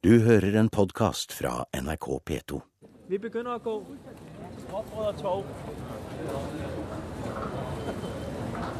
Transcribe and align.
Du 0.00 0.14
hører 0.24 0.54
en 0.56 0.70
podkast 0.72 1.34
fra 1.36 1.66
NRK 1.76 2.06
P2. 2.24 2.58
Vi 3.12 3.18
begynner 3.20 3.58
å 3.58 3.60
gå. 3.60 3.72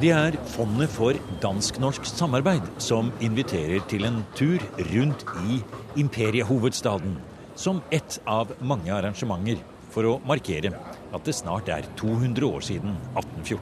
Det 0.01 0.13
er 0.17 0.39
Fondet 0.49 0.89
for 0.95 1.19
dansk-norsk 1.43 2.09
samarbeid 2.09 2.71
som 2.81 3.11
inviterer 3.21 3.85
til 3.93 4.09
en 4.09 4.23
tur 4.39 4.65
rundt 4.95 5.27
i 5.43 5.59
imperiehovedstaden, 6.01 7.19
som 7.53 7.83
ett 7.93 8.17
av 8.25 8.55
mange 8.65 8.89
arrangementer 8.89 9.61
for 9.93 10.09
å 10.09 10.15
markere 10.25 10.73
at 10.73 11.29
det 11.29 11.35
snart 11.37 11.69
er 11.69 11.85
200 12.01 12.49
år 12.49 12.65
siden 12.65 12.97
1814. 13.13 13.61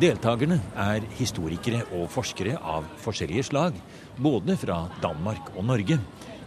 Deltakerne 0.00 0.56
er 0.86 1.04
historikere 1.20 1.82
og 1.98 2.08
forskere 2.16 2.56
av 2.56 2.88
forskjellige 3.04 3.44
slag, 3.50 3.76
både 4.16 4.56
fra 4.60 4.86
Danmark 5.04 5.52
og 5.52 5.68
Norge, 5.68 6.00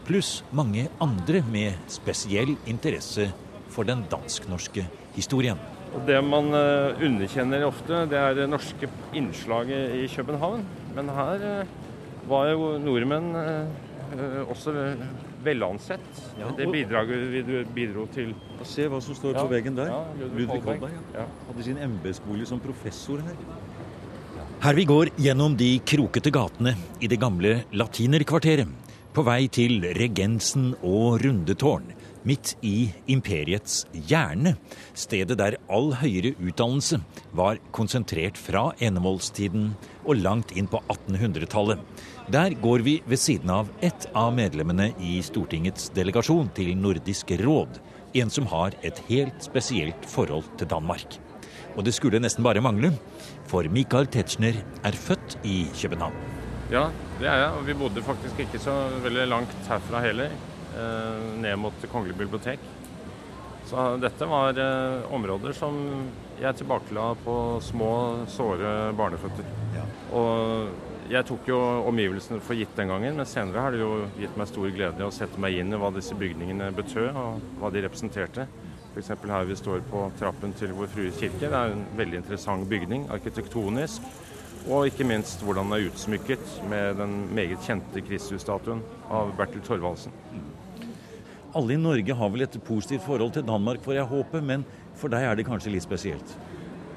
pluss 0.09 0.39
mange 0.55 0.87
andre 1.03 1.43
med 1.53 1.77
spesiell 1.91 2.55
interesse 2.69 3.27
for 3.69 3.85
den 3.85 4.01
dansk-norske 4.09 4.87
historien. 5.13 5.59
Det 6.07 6.17
man 6.25 6.49
eh, 6.53 6.97
underkjenner 7.05 7.65
ofte, 7.67 8.03
det 8.09 8.17
er 8.17 8.35
det 8.37 8.47
norske 8.49 8.89
innslaget 9.17 9.95
i 10.01 10.07
København. 10.09 10.65
Men 10.97 11.09
her 11.13 11.45
eh, 11.51 11.71
var 12.29 12.49
jo 12.51 12.71
nordmenn 12.81 13.29
eh, 13.37 14.41
også 14.49 14.73
velansett. 15.45 16.09
Ja, 16.39 16.49
Det 16.57 16.67
bidraget 16.73 17.29
vi 17.31 17.63
bidro 17.73 18.07
til. 18.13 18.33
Se 18.65 18.89
hva 18.89 19.01
som 19.01 19.15
står 19.15 19.37
Ja. 19.37 19.45
på 19.45 19.53
veggen 19.53 19.77
der. 19.77 19.93
Ja, 19.93 20.03
Ludvig 20.19 20.47
Ludvig 20.47 20.63
Holberg. 20.65 20.91
Ja. 21.13 21.19
Ja. 21.21 21.25
hadde 21.47 21.63
sin 21.63 21.77
embetsbolig 21.77 22.47
som 22.47 22.59
professor 22.59 23.21
her. 23.21 23.37
Her 24.59 24.73
vi 24.73 24.83
går 24.85 25.13
gjennom 25.17 25.55
de 25.55 25.79
krokete 25.85 26.31
gatene 26.31 26.75
i 26.99 27.07
det 27.07 27.19
gamle 27.21 27.63
latinerkvarteret, 27.71 28.67
på 29.19 29.25
vei 29.27 29.49
til 29.51 29.81
Regensen 29.97 30.69
og 30.85 31.17
Rundetårn, 31.19 31.89
midt 32.29 32.53
i 32.63 32.87
imperiets 33.11 33.81
hjerne, 34.07 34.53
stedet 34.95 35.35
der 35.41 35.57
all 35.67 35.91
høyere 35.99 36.31
utdannelse 36.39 37.01
var 37.35 37.59
konsentrert 37.75 38.39
fra 38.39 38.69
enevoldstiden 38.79 39.73
og 40.05 40.21
langt 40.21 40.55
inn 40.55 40.71
på 40.71 40.79
1800-tallet. 40.85 41.83
Der 42.31 42.55
går 42.63 42.85
vi 42.87 42.95
ved 43.09 43.19
siden 43.19 43.51
av 43.57 43.73
ett 43.83 44.07
av 44.15 44.31
medlemmene 44.39 44.93
i 45.03 45.19
Stortingets 45.25 45.91
delegasjon 45.97 46.53
til 46.55 46.71
Nordisk 46.79 47.35
råd, 47.43 47.81
en 48.23 48.31
som 48.31 48.47
har 48.53 48.77
et 48.87 49.03
helt 49.11 49.43
spesielt 49.43 50.07
forhold 50.15 50.47
til 50.61 50.71
Danmark. 50.71 51.19
Og 51.75 51.83
det 51.83 51.97
skulle 51.97 52.23
nesten 52.23 52.47
bare 52.47 52.63
mangle, 52.63 52.95
for 53.51 53.67
Michael 53.67 54.07
Tetzschner 54.07 54.63
er 54.87 55.03
født 55.09 55.41
i 55.43 55.65
København. 55.75 56.28
Ja, 56.69 56.83
det 57.17 57.25
er 57.25 57.39
jeg. 57.41 57.53
Og 57.57 57.63
vi 57.65 57.73
bodde 57.77 58.05
faktisk 58.05 58.43
ikke 58.43 58.59
så 58.61 58.75
veldig 59.01 59.25
langt 59.31 59.69
herfra 59.69 60.03
heller. 60.03 60.35
Eh, 60.77 61.23
ned 61.41 61.57
mot 61.57 61.85
Kongelig 61.89 62.17
bibliotek. 62.19 62.61
Så 63.65 63.95
dette 64.01 64.27
var 64.29 64.57
eh, 64.57 65.07
områder 65.13 65.55
som 65.57 65.79
jeg 66.39 66.59
tilbakela 66.61 67.15
på 67.23 67.33
små, 67.65 67.89
såre 68.29 68.93
barneføtter. 68.97 69.49
Og 70.13 71.09
jeg 71.09 71.25
tok 71.25 71.49
jo 71.49 71.57
omgivelsene 71.89 72.37
for 72.45 72.57
gitt 72.57 72.77
den 72.77 72.93
gangen, 72.93 73.17
men 73.17 73.27
senere 73.27 73.65
har 73.65 73.73
det 73.73 73.81
jo 73.81 74.05
gitt 74.21 74.37
meg 74.37 74.49
stor 74.51 74.69
glede 74.69 75.05
å 75.05 75.13
sette 75.13 75.41
meg 75.41 75.57
inn 75.57 75.73
i 75.73 75.81
hva 75.81 75.89
disse 75.95 76.13
bygningene 76.17 76.69
betød, 76.77 77.17
og 77.17 77.59
hva 77.59 77.73
de 77.73 77.81
representerte. 77.87 78.45
F.eks. 78.93 79.09
her 79.25 79.49
vi 79.49 79.57
står 79.57 79.81
på 79.89 80.05
trappen 80.21 80.53
til 80.57 80.77
Vår 80.77 80.89
Frues 80.93 81.17
kirke. 81.17 81.49
Det 81.49 81.49
er 81.49 81.73
en 81.73 81.85
veldig 81.97 82.21
interessant 82.21 82.69
bygning, 82.69 83.09
arkitektonisk. 83.13 84.05
Og 84.67 84.89
ikke 84.89 85.07
minst 85.07 85.41
hvordan 85.45 85.69
den 85.69 85.77
er 85.77 85.87
utsmykket 85.89 86.55
med 86.69 86.99
den 86.99 87.15
meget 87.35 87.63
kjente 87.65 88.03
Kristusstatuen 88.05 88.83
av 89.09 89.31
Bertil 89.37 89.63
Thorvaldsen. 89.65 90.13
Alle 91.57 91.73
i 91.73 91.81
Norge 91.81 92.13
har 92.13 92.29
vel 92.29 92.45
et 92.45 92.59
positivt 92.67 93.05
forhold 93.07 93.33
til 93.33 93.47
Danmark, 93.47 93.81
får 93.81 93.97
jeg 93.97 94.11
håpe, 94.11 94.41
men 94.45 94.65
for 94.99 95.09
deg 95.09 95.25
er 95.25 95.39
det 95.39 95.47
kanskje 95.47 95.73
litt 95.73 95.87
spesielt? 95.87 96.35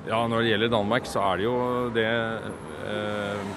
Ja, 0.08 0.24
når 0.26 0.42
det 0.42 0.50
gjelder 0.50 0.72
Danmark, 0.74 1.06
så 1.08 1.22
er 1.22 1.38
det 1.38 1.46
jo 1.46 1.56
det 1.94 2.08
eh, 2.90 3.54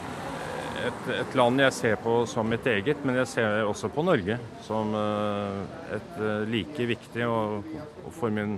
et, 0.86 1.10
et 1.18 1.36
land 1.38 1.64
jeg 1.64 1.76
ser 1.76 1.98
på 2.02 2.20
som 2.30 2.48
mitt 2.50 2.66
eget, 2.70 3.02
men 3.06 3.18
jeg 3.20 3.32
ser 3.32 3.66
også 3.66 3.90
på 3.94 4.06
Norge 4.06 4.38
som 4.66 4.94
eh, 4.96 5.60
et 5.98 6.18
eh, 6.22 6.48
like 6.52 6.90
viktig 6.94 7.26
og, 7.28 7.66
og 8.06 8.14
for 8.16 8.34
min 8.34 8.58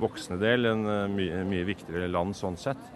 voksne 0.00 0.38
del 0.40 0.70
en 0.70 0.86
eh, 0.90 1.06
mye, 1.10 1.42
mye 1.48 1.66
viktigere 1.68 2.10
land 2.10 2.36
sånn 2.38 2.58
sett. 2.60 2.93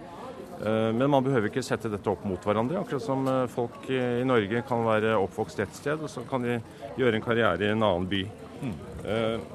Eh, 0.65 0.91
Men 0.93 1.11
man 1.11 1.23
behøver 1.25 1.49
ikke 1.53 1.63
sette 1.63 1.91
dette 1.93 2.11
opp 2.11 2.25
mot 2.27 2.43
hverandre. 2.45 2.81
Akkurat 2.83 3.03
som 3.05 3.27
eh, 3.31 3.47
folk 3.53 3.89
i 3.91 4.25
Norge 4.27 4.63
kan 4.69 4.85
være 4.87 5.15
oppvokst 5.23 5.61
et 5.63 5.75
sted, 5.79 6.03
og 6.03 6.11
så 6.11 6.25
kan 6.29 6.43
de 6.43 6.59
gjøre 6.99 7.15
en 7.21 7.25
karriere 7.25 7.63
i 7.69 7.73
en 7.73 7.83
annen 7.83 8.09
by. 8.11 8.25
Mm. 8.59 8.77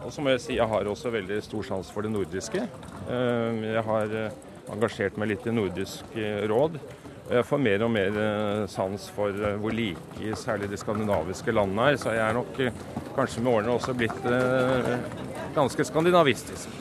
Og 0.05 0.11
så 0.15 0.23
må 0.23 0.31
jeg 0.31 0.39
si 0.39 0.53
jeg 0.55 0.63
har 0.71 0.87
også 0.87 1.09
veldig 1.11 1.41
stor 1.43 1.65
sans 1.67 1.89
for 1.91 2.05
det 2.05 2.11
nordiske. 2.13 2.61
Eh, 3.11 3.63
Jeg 3.73 3.83
har 3.83 4.13
eh, 4.15 4.37
engasjert 4.71 5.17
meg 5.19 5.33
litt 5.33 5.47
i 5.47 5.51
Nordisk 5.51 6.15
eh, 6.15 6.45
råd. 6.47 6.77
Og 7.23 7.33
jeg 7.35 7.45
får 7.47 7.59
mer 7.65 7.83
og 7.83 7.91
mer 7.91 8.15
eh, 8.19 8.61
sans 8.71 9.09
for 9.15 9.35
eh, 9.35 9.57
hvor 9.59 9.75
like 9.75 10.35
særlig 10.39 10.69
de 10.71 10.79
skandinaviske 10.79 11.51
landene 11.51 11.89
er. 11.91 11.99
Så 11.99 12.15
jeg 12.15 12.23
er 12.29 12.33
nok 12.39 12.59
eh, 12.63 12.79
kanskje 13.17 13.43
med 13.43 13.51
årene 13.57 13.75
også 13.75 13.93
blitt 13.99 14.25
eh, 14.31 14.89
ganske 15.55 15.85
skandinavistisk. 15.91 16.79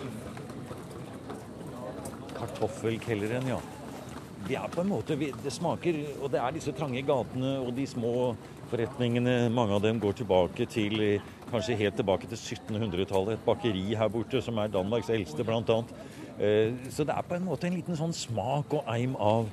Kartoffelkelleren, 2.38 3.50
ja. 3.50 3.58
Det 4.42 4.56
er 4.58 4.70
på 4.72 4.82
en 4.82 4.90
måte, 4.90 5.14
det 5.16 5.52
smaker, 5.54 5.98
og 6.20 6.32
det 6.32 6.40
er 6.42 6.54
disse 6.54 6.72
trange 6.74 7.02
gatene 7.06 7.54
og 7.62 7.70
de 7.76 7.84
små 7.86 8.32
forretningene. 8.72 9.50
Mange 9.54 9.76
av 9.76 9.84
dem 9.84 10.00
går 10.02 10.16
tilbake 10.18 10.66
til, 10.70 10.98
kanskje 11.52 11.76
helt 11.78 11.98
tilbake 12.00 12.30
til 12.30 12.40
1700-tallet. 12.56 13.36
Et 13.36 13.46
bakeri 13.46 13.84
her 13.98 14.10
borte 14.10 14.42
som 14.42 14.58
er 14.58 14.72
Danmarks 14.72 15.12
eldste, 15.14 15.46
annet. 15.46 15.94
Eh, 16.40 16.72
Så 16.90 17.04
det 17.04 17.14
er 17.14 17.22
på 17.22 17.36
en 17.36 17.46
måte 17.46 17.68
en 17.68 17.76
liten 17.76 17.96
sånn 17.96 18.12
smak 18.12 18.72
og 18.72 18.88
eim 18.90 19.14
av 19.16 19.46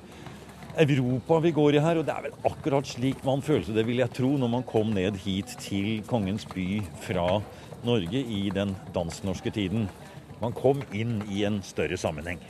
Europa 0.78 1.38
vi 1.40 1.50
går 1.50 1.74
i 1.76 1.82
her, 1.82 1.98
og 1.98 2.06
det 2.06 2.14
er 2.14 2.22
vel 2.28 2.38
akkurat 2.50 2.86
slik 2.86 3.24
man 3.24 3.42
følte 3.42 3.74
det, 3.74 3.86
vil 3.86 3.98
jeg 4.02 4.10
tro, 4.10 4.36
når 4.38 4.48
man 4.48 4.62
kom 4.62 4.90
ned 4.94 5.18
hit 5.22 5.54
til 5.60 6.02
Kongens 6.06 6.46
by 6.50 6.80
fra 7.06 7.42
Norge 7.84 8.22
i 8.22 8.48
den 8.54 8.74
dansk-norske 8.94 9.50
tiden. 9.50 9.88
Man 10.40 10.52
kom 10.52 10.82
inn 10.92 11.20
i 11.28 11.44
en 11.44 11.60
større 11.62 11.98
sammenheng. 12.00 12.40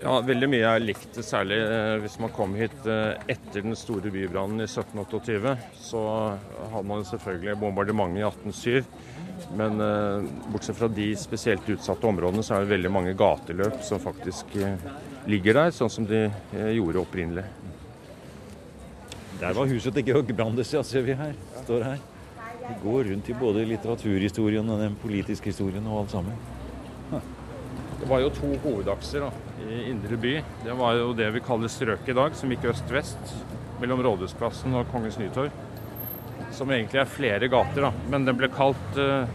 Ja, 0.00 0.14
veldig 0.24 0.46
mye 0.48 0.64
er 0.64 0.80
likt, 0.80 1.18
særlig 1.20 1.58
eh, 1.60 1.98
hvis 2.00 2.14
man 2.22 2.30
kom 2.32 2.54
hit 2.56 2.86
eh, 2.88 3.18
etter 3.28 3.60
den 3.60 3.76
store 3.76 4.08
bybrannen 4.08 4.62
i 4.62 4.64
1728. 4.64 5.52
Så 5.76 6.00
hadde 6.72 6.86
man 6.88 7.04
selvfølgelig 7.04 7.58
bombardementet 7.60 8.22
i 8.22 8.24
1807. 8.24 9.50
Men 9.60 9.76
eh, 9.84 10.30
bortsett 10.54 10.78
fra 10.78 10.88
de 10.88 11.10
spesielt 11.20 11.68
utsatte 11.74 12.08
områdene, 12.08 12.44
så 12.46 12.56
er 12.56 12.64
det 12.64 12.72
veldig 12.72 12.92
mange 12.94 13.12
gateløp 13.18 13.76
som 13.84 14.00
faktisk 14.00 14.56
ligger 15.28 15.58
der, 15.60 15.74
sånn 15.76 15.92
som 15.92 16.08
de 16.08 16.22
gjorde 16.72 17.02
opprinnelig. 17.02 17.44
Der 19.42 19.52
var 19.56 19.68
huset 19.68 19.92
til 19.98 20.08
Georg 20.08 20.32
Brandes, 20.32 20.72
ja, 20.72 20.80
ser 20.84 21.04
vi 21.04 21.18
her. 21.20 21.36
Står 21.60 21.84
her. 21.90 22.00
Vi 22.70 22.78
går 22.86 23.12
rundt 23.12 23.28
i 23.28 23.36
både 23.36 23.68
litteraturhistorien 23.68 24.72
og 24.72 24.80
den 24.80 24.96
politiske 25.04 25.52
historien 25.52 25.84
og 25.92 26.06
alt 26.06 26.16
sammen. 26.16 26.40
Det 28.00 28.08
var 28.08 28.24
jo 28.24 28.32
to 28.32 28.54
hovedakser 28.64 29.26
da, 29.26 29.49
i 29.68 29.82
indre 29.90 30.16
by. 30.16 30.34
Det 30.64 30.76
var 30.78 30.96
jo 30.98 31.12
det 31.16 31.30
vi 31.34 31.42
kaller 31.44 31.70
strøket 31.72 32.12
i 32.12 32.16
dag, 32.16 32.36
som 32.36 32.52
gikk 32.52 32.70
øst-vest 32.72 33.34
mellom 33.80 34.02
Rådhusplassen 34.04 34.74
og 34.78 34.88
Kongens 34.92 35.18
Nytorv. 35.20 35.54
Som 36.54 36.72
egentlig 36.74 37.00
er 37.02 37.10
flere 37.10 37.48
gater, 37.48 37.86
da. 37.86 37.92
men 38.10 38.26
den 38.26 38.38
ble 38.38 38.50
kalt 38.52 38.98
eh, 38.98 39.30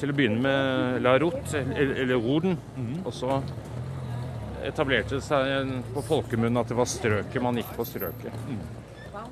til 0.00 0.12
å 0.12 0.16
begynne 0.16 0.42
med 0.44 1.00
La 1.04 1.16
Route, 1.20 1.62
eller, 1.74 2.16
Roden. 2.20 2.58
Mm. 2.76 3.00
Og 3.04 3.14
så 3.16 3.40
etablerte 4.66 5.16
det 5.16 5.24
seg 5.24 5.72
på 5.94 6.04
folkemunne 6.04 6.60
at 6.60 6.70
det 6.70 6.76
var 6.78 6.88
strøket, 6.90 7.40
man 7.42 7.58
gikk 7.60 7.72
på 7.78 7.88
strøket. 7.88 8.44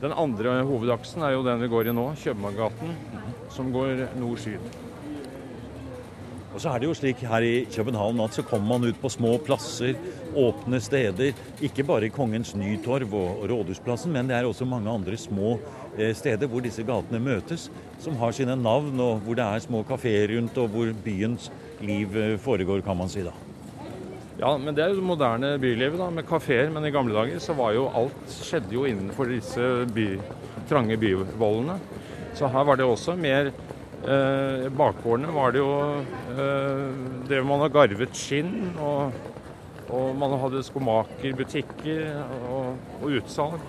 Den 0.00 0.14
andre 0.14 0.60
hovedaksen 0.66 1.24
er 1.26 1.34
jo 1.34 1.44
den 1.46 1.60
vi 1.62 1.70
går 1.70 1.90
i 1.90 1.96
nå, 1.96 2.10
Kjøpmanngaten, 2.22 2.94
som 3.52 3.72
går 3.74 4.06
nord-syd. 4.18 4.87
Og 6.58 6.62
så 6.64 6.72
er 6.74 6.80
det 6.82 6.88
jo 6.88 6.94
slik 6.98 7.20
her 7.22 7.44
i 7.46 7.66
København 7.70 8.18
at 8.24 8.34
så 8.34 8.42
kommer 8.42 8.80
man 8.80 8.90
ut 8.90 8.96
på 8.98 9.08
små 9.14 9.36
plasser, 9.46 9.92
åpne 10.34 10.80
steder. 10.82 11.36
Ikke 11.62 11.84
bare 11.86 12.08
Kongens 12.10 12.50
Nytorv 12.58 13.14
og 13.14 13.44
Rådhusplassen, 13.46 14.10
men 14.10 14.26
det 14.26 14.34
er 14.34 14.48
også 14.48 14.66
mange 14.66 14.90
andre 14.90 15.14
små 15.14 15.52
eh, 15.94 16.10
steder 16.18 16.50
hvor 16.50 16.64
disse 16.66 16.82
gatene 16.82 17.20
møtes, 17.22 17.68
som 18.02 18.18
har 18.18 18.34
sine 18.34 18.56
navn, 18.58 18.98
og 18.98 19.22
hvor 19.22 19.38
det 19.38 19.46
er 19.46 19.62
små 19.62 19.84
kafeer 19.86 20.34
rundt, 20.34 20.58
og 20.58 20.74
hvor 20.74 20.90
byens 21.04 21.46
liv 21.78 22.18
eh, 22.18 22.34
foregår, 22.42 22.82
kan 22.82 22.98
man 22.98 23.14
si 23.14 23.22
da. 23.22 23.36
Ja, 24.42 24.56
men 24.58 24.74
det 24.74 24.82
er 24.82 24.90
jo 24.90 24.98
det 24.98 25.06
moderne 25.14 25.54
bylivet 25.62 26.02
da, 26.02 26.10
med 26.10 26.26
kafeer. 26.26 26.74
Men 26.74 26.90
i 26.90 26.94
gamle 26.94 27.14
dager 27.14 27.38
så 27.38 27.54
var 27.54 27.78
jo 27.78 27.86
alt 28.02 28.34
skjedde 28.34 28.74
jo 28.74 28.82
innenfor 28.90 29.30
disse 29.30 29.70
by, 29.94 30.10
trange 30.66 30.98
byvollene. 30.98 31.78
Så 32.34 32.50
her 32.50 32.66
var 32.66 32.82
det 32.82 32.90
også 32.90 33.14
mer 33.14 33.54
eh, 34.04 34.68
Bakgårdene 34.78 35.32
var 35.34 35.54
det 35.54 35.62
jo 35.62 35.72
eh, 36.34 36.84
Drev 37.28 37.48
man 37.48 37.64
og 37.66 37.74
garvet 37.74 38.16
skinn, 38.16 38.70
og, 38.78 39.16
og 39.88 40.14
man 40.18 40.36
hadde 40.44 40.64
skomakerbutikker 40.66 42.06
og, 42.50 42.78
og 43.00 43.18
utsalg. 43.20 43.60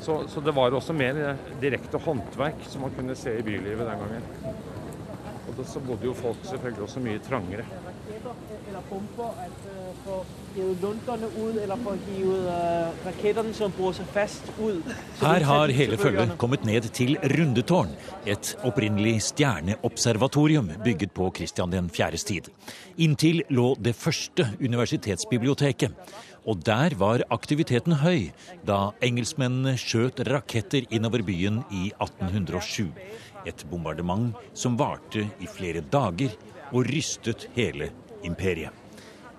Så, 0.00 0.22
så, 0.28 0.42
det 0.44 0.52
var 0.56 0.74
også 0.76 0.94
mer 0.96 1.36
direkte 1.62 2.00
håndverk 2.02 2.66
som 2.68 2.84
man 2.84 2.94
kunne 2.96 3.16
se 3.16 3.38
i 3.38 3.44
bylivet 3.44 3.86
den 3.88 4.02
gangen. 4.02 4.74
Og 5.56 5.64
så 5.64 5.80
bodde 5.80 6.04
jo 6.04 6.12
folk 6.12 6.42
selvfølgelig 6.44 6.82
også 6.84 7.00
mye 7.00 7.20
trangere. 7.24 7.64
Her 15.20 15.44
har 15.50 15.72
hele 15.78 15.98
følget 15.98 16.34
kommet 16.38 16.64
ned 16.64 16.88
til 16.92 17.16
Rundetårn, 17.38 17.96
et 18.26 18.52
opprinnelig 18.64 19.22
stjerneobservatorium 19.22 20.70
bygget 20.84 21.12
på 21.16 21.30
Kristian 21.30 21.72
den 21.72 21.90
4.s 21.90 22.24
tid. 22.24 22.52
Inntil 22.98 23.42
lå 23.48 23.74
det 23.80 23.94
første 23.96 24.48
universitetsbiblioteket. 24.60 25.92
Og 26.46 26.60
der 26.66 26.94
var 26.94 27.24
aktiviteten 27.34 27.96
høy 28.04 28.28
da 28.66 28.92
engelskmennene 29.02 29.74
skjøt 29.80 30.20
raketter 30.28 30.86
innover 30.94 31.24
byen 31.26 31.64
i 31.74 31.88
1807. 31.98 32.92
Et 33.46 33.64
bombardement 33.70 34.32
som 34.54 34.76
varte 34.78 35.22
i 35.40 35.46
flere 35.46 35.80
dager 35.80 36.34
og 36.72 36.86
rystet 36.88 37.48
hele 37.54 37.92
imperiet. 38.26 38.72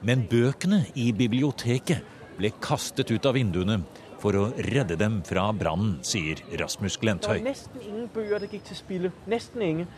Men 0.02 0.28
bøkene 0.30 0.86
i 0.96 1.12
biblioteket 1.12 2.06
ble 2.38 2.52
kastet 2.62 3.12
ut 3.12 3.26
av 3.26 3.36
vinduene 3.36 3.82
for 4.22 4.38
å 4.38 4.46
redde 4.70 4.98
dem 4.98 5.20
fra 5.26 5.50
brannen, 5.54 5.98
sier 6.06 6.42
Rasmus 6.60 6.98
Glenthøy. 7.02 7.40
Nesten 7.46 7.82
ingen 7.84 8.10
bøker 8.14 8.42
det 8.42 8.52
gikk 8.54 8.68
til 8.70 8.80
spille. 8.80 9.12
Nesten 9.30 9.66
ingen. 9.66 9.90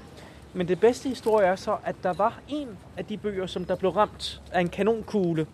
Men 0.53 0.67
det 0.67 0.79
beste 0.81 1.09
historien 1.09 1.51
er 1.51 1.59
så 1.61 1.77
at 1.85 1.99
det 2.03 2.15
var 2.17 2.39
en 2.49 2.73
av 2.97 3.05
de 3.05 3.17
bøker 3.17 3.47
som 3.47 3.67
der 3.69 3.77
ble 3.79 3.91
ramt 3.93 4.39
av 4.49 4.63
en 4.63 4.71
kanonkule. 4.73 5.45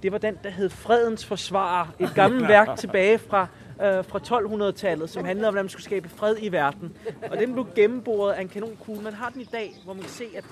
Det 0.00 0.12
var 0.12 0.18
den 0.18 0.38
der 0.42 0.50
het 0.50 0.72
'Fredens 0.72 1.24
forsvarer'. 1.24 1.92
Et 1.98 2.14
gammelt 2.14 2.48
verk 2.56 2.78
tilbake 2.78 3.18
fra 3.18 3.46
Øh, 3.80 4.04
fra 4.04 4.18
1200-tallet 4.18 5.10
som 5.10 5.24
handlet 5.24 5.46
om 5.46 5.52
hvordan 5.54 5.64
man 5.64 5.68
skulle 5.68 5.84
skape 5.84 6.08
fred 6.08 6.36
i 6.40 6.52
verden. 6.52 6.92
Og 7.30 7.38
Den 7.38 7.54
ble 7.54 7.64
gjennomboret 7.76 8.34
av 8.34 8.40
en 8.40 8.48
kanonkule. 8.48 9.02
Man 9.02 9.14
har 9.14 9.30
den 9.30 9.40
i 9.40 9.48
dag, 9.52 9.72
hvor 9.84 9.94
man 9.94 10.02
kan 10.02 10.12
se 10.12 10.26
at 10.36 10.44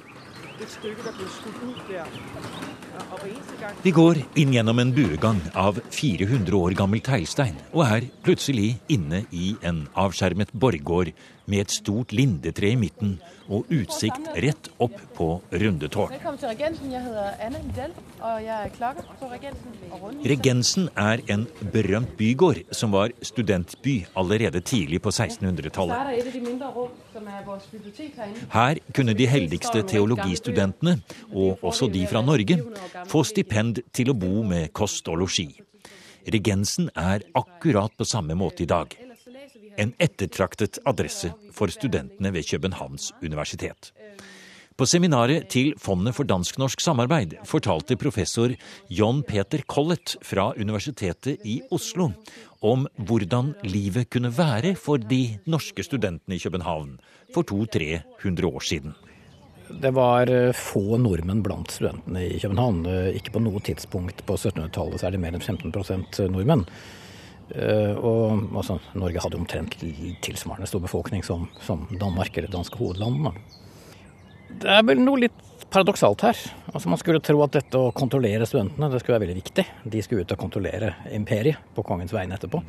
et 0.62 0.70
stykke 0.70 1.02
der 1.04 1.12
ble 1.18 1.28
skutt 1.28 1.60
ut 1.68 1.82
der. 1.90 2.06
Vi 3.84 3.90
går 3.90 4.18
inn 4.40 4.54
gjennom 4.56 4.80
en 4.82 4.94
buegang 4.96 5.42
av 5.54 5.76
400 5.90 6.56
år 6.56 6.74
gammel 6.78 7.02
teglstein, 7.04 7.54
og 7.72 7.84
er 7.84 8.08
plutselig 8.24 8.80
inne 8.88 9.22
i 9.30 9.52
en 9.62 9.84
avskjermet 9.94 10.50
borggård 10.52 11.12
med 11.48 11.64
et 11.64 11.72
stort 11.72 12.12
lindetre 12.12 12.72
i 12.74 12.78
midten 12.78 13.16
og 13.48 13.70
utsikt 13.72 14.28
rett 14.36 14.68
opp 14.84 14.96
på 15.16 15.28
Rundetårn. 15.50 16.12
Velkommen 16.12 16.40
til 16.40 16.50
Regensen. 16.52 16.90
Jeg 16.92 17.04
heter 17.06 17.44
Anne 17.46 17.62
Lidell, 17.64 17.94
og 18.20 18.42
jeg 18.44 18.56
er 18.56 18.74
klokker 18.74 19.08
på 19.20 19.30
Regensen. 19.32 19.78
Regensen 20.32 20.88
er 20.92 21.22
en 21.32 21.46
berømt 21.72 22.12
bygård 22.20 22.60
som 22.76 22.92
var 22.92 23.14
studentby 23.24 23.96
allerede 24.18 24.60
tidlig 24.60 25.00
på 25.02 25.14
1600-tallet. 25.14 25.96
Her 28.52 28.82
kunne 28.92 29.16
de 29.16 29.26
heldigste 29.26 29.82
teologistudentene, 29.88 30.98
og 31.32 31.64
også 31.64 31.88
de 31.92 32.04
fra 32.10 32.22
Norge, 32.22 32.60
få 33.08 33.24
stipend 33.24 33.82
til 33.96 34.12
å 34.12 34.18
bo 34.18 34.44
med 34.44 34.72
kost 34.76 35.08
og 35.08 35.22
losji. 35.24 35.48
Regensen 36.28 36.90
er 36.92 37.24
akkurat 37.38 37.94
på 37.96 38.04
samme 38.04 38.36
måte 38.36 38.66
i 38.66 38.68
dag 38.68 39.07
en 39.78 39.94
ettertraktet 40.02 40.80
adresse 40.88 41.30
for 41.54 41.70
studentene 41.72 42.32
ved 42.34 42.46
Københavns 42.48 43.12
universitet. 43.22 43.92
På 44.78 44.86
seminaret 44.86 45.48
til 45.50 45.72
Fondet 45.82 46.14
for 46.14 46.26
dansk-norsk 46.28 46.78
samarbeid 46.78 47.32
fortalte 47.50 47.96
professor 47.98 48.52
John 48.86 49.24
Peter 49.26 49.64
Collett 49.66 50.14
fra 50.22 50.52
Universitetet 50.54 51.42
i 51.42 51.56
Oslo 51.74 52.12
om 52.62 52.86
hvordan 52.94 53.56
livet 53.66 54.06
kunne 54.10 54.30
være 54.30 54.76
for 54.78 55.02
de 55.02 55.38
norske 55.50 55.82
studentene 55.82 56.38
i 56.38 56.42
København 56.42 56.94
for 57.34 57.42
200-300 57.42 58.46
år 58.46 58.62
siden. 58.62 58.94
Det 59.68 59.90
var 59.92 60.30
eh, 60.30 60.54
få 60.54 60.96
nordmenn 60.96 61.42
blant 61.42 61.74
studentene 61.74 62.22
i 62.24 62.38
København. 62.38 62.84
Eh, 62.86 63.16
ikke 63.18 63.34
på 63.34 63.42
noe 63.42 63.60
tidspunkt 63.60 64.22
på 64.30 64.38
1700-tallet 64.38 65.02
er 65.02 65.12
det 65.12 65.20
mer 65.26 65.34
enn 65.34 65.44
15% 65.44 66.22
nordmenn. 66.30 66.64
Eh, 67.54 67.94
og 67.96 68.54
altså, 68.56 68.78
Norge 68.98 69.22
hadde 69.24 69.38
omtrent 69.40 69.78
tilsvarende 70.24 70.68
stor 70.68 70.82
befolkning 70.84 71.24
som, 71.24 71.46
som 71.64 71.86
Danmark 72.00 72.36
eller 72.36 72.52
danske 72.52 72.80
hovedland. 72.80 73.30
Det 74.58 74.72
er 74.72 74.84
vel 74.88 75.00
noe 75.00 75.22
litt 75.24 75.44
paradoksalt 75.68 76.24
her. 76.24 76.38
Altså 76.72 76.90
Man 76.92 77.00
skulle 77.00 77.22
tro 77.24 77.40
at 77.44 77.56
dette 77.56 77.80
å 77.80 77.92
kontrollere 77.96 78.46
studentene 78.48 78.88
det 78.92 79.02
skulle 79.02 79.18
være 79.18 79.26
veldig 79.26 79.42
viktig. 79.42 79.66
De 79.84 80.04
skulle 80.04 80.24
ut 80.24 80.34
og 80.34 80.40
kontrollere 80.40 80.94
imperiet 81.16 81.72
på 81.76 81.84
kongens 81.86 82.14
vegne 82.16 82.38
etterpå. 82.38 82.62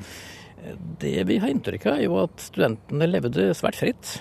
Det 0.99 1.15
vi 1.27 1.37
har 1.39 1.51
inntrykk 1.53 1.87
av, 1.87 1.95
er 1.95 2.07
jo 2.07 2.17
at 2.25 2.43
studentene 2.43 3.07
levde 3.07 3.53
svært 3.55 3.79
fritt. 3.79 4.17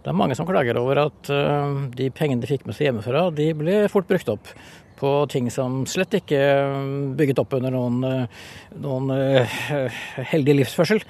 Det 0.00 0.08
er 0.08 0.16
mange 0.16 0.36
som 0.36 0.48
klager 0.48 0.78
over 0.80 1.02
at 1.02 1.28
uh, 1.28 1.88
de 1.92 2.08
pengene 2.14 2.40
de 2.40 2.48
fikk 2.48 2.64
med 2.68 2.76
seg 2.76 2.88
hjemmefra, 2.88 3.26
de 3.36 3.50
ble 3.56 3.82
fort 3.92 4.08
brukt 4.08 4.32
opp 4.32 4.54
på 5.00 5.10
ting 5.32 5.46
som 5.52 5.82
slett 5.88 6.12
ikke 6.18 6.36
eh, 6.36 6.80
bygget 7.16 7.38
opp 7.40 7.54
under 7.56 7.72
noen, 7.72 8.02
eh, 8.04 8.48
noen 8.84 9.08
heldig 10.28 10.58
livsførsel. 10.58 11.00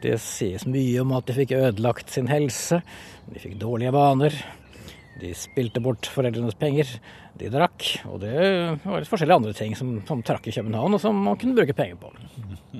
Det 0.00 0.16
sies 0.24 0.64
mye 0.64 1.02
om 1.02 1.12
at 1.12 1.28
de 1.28 1.36
fikk 1.36 1.52
ødelagt 1.58 2.12
sin 2.14 2.30
helse, 2.32 2.80
de 3.28 3.42
fikk 3.42 3.58
dårlige 3.60 3.92
vaner. 3.92 4.38
De 5.20 5.30
spilte 5.38 5.82
bort 5.82 6.08
foreldrenes 6.10 6.56
penger, 6.58 6.88
de 7.38 7.50
drakk, 7.50 7.86
og 8.10 8.20
det 8.22 8.34
var 8.82 9.02
litt 9.02 9.10
forskjellige 9.10 9.38
andre 9.40 9.54
ting 9.56 9.76
som, 9.78 9.92
som 10.08 10.22
trakk 10.26 10.48
i 10.50 10.54
København, 10.54 10.96
og 10.96 11.02
som 11.02 11.20
man 11.26 11.38
kunne 11.40 11.54
bruke 11.58 11.76
penger 11.76 11.98
på. 12.00 12.10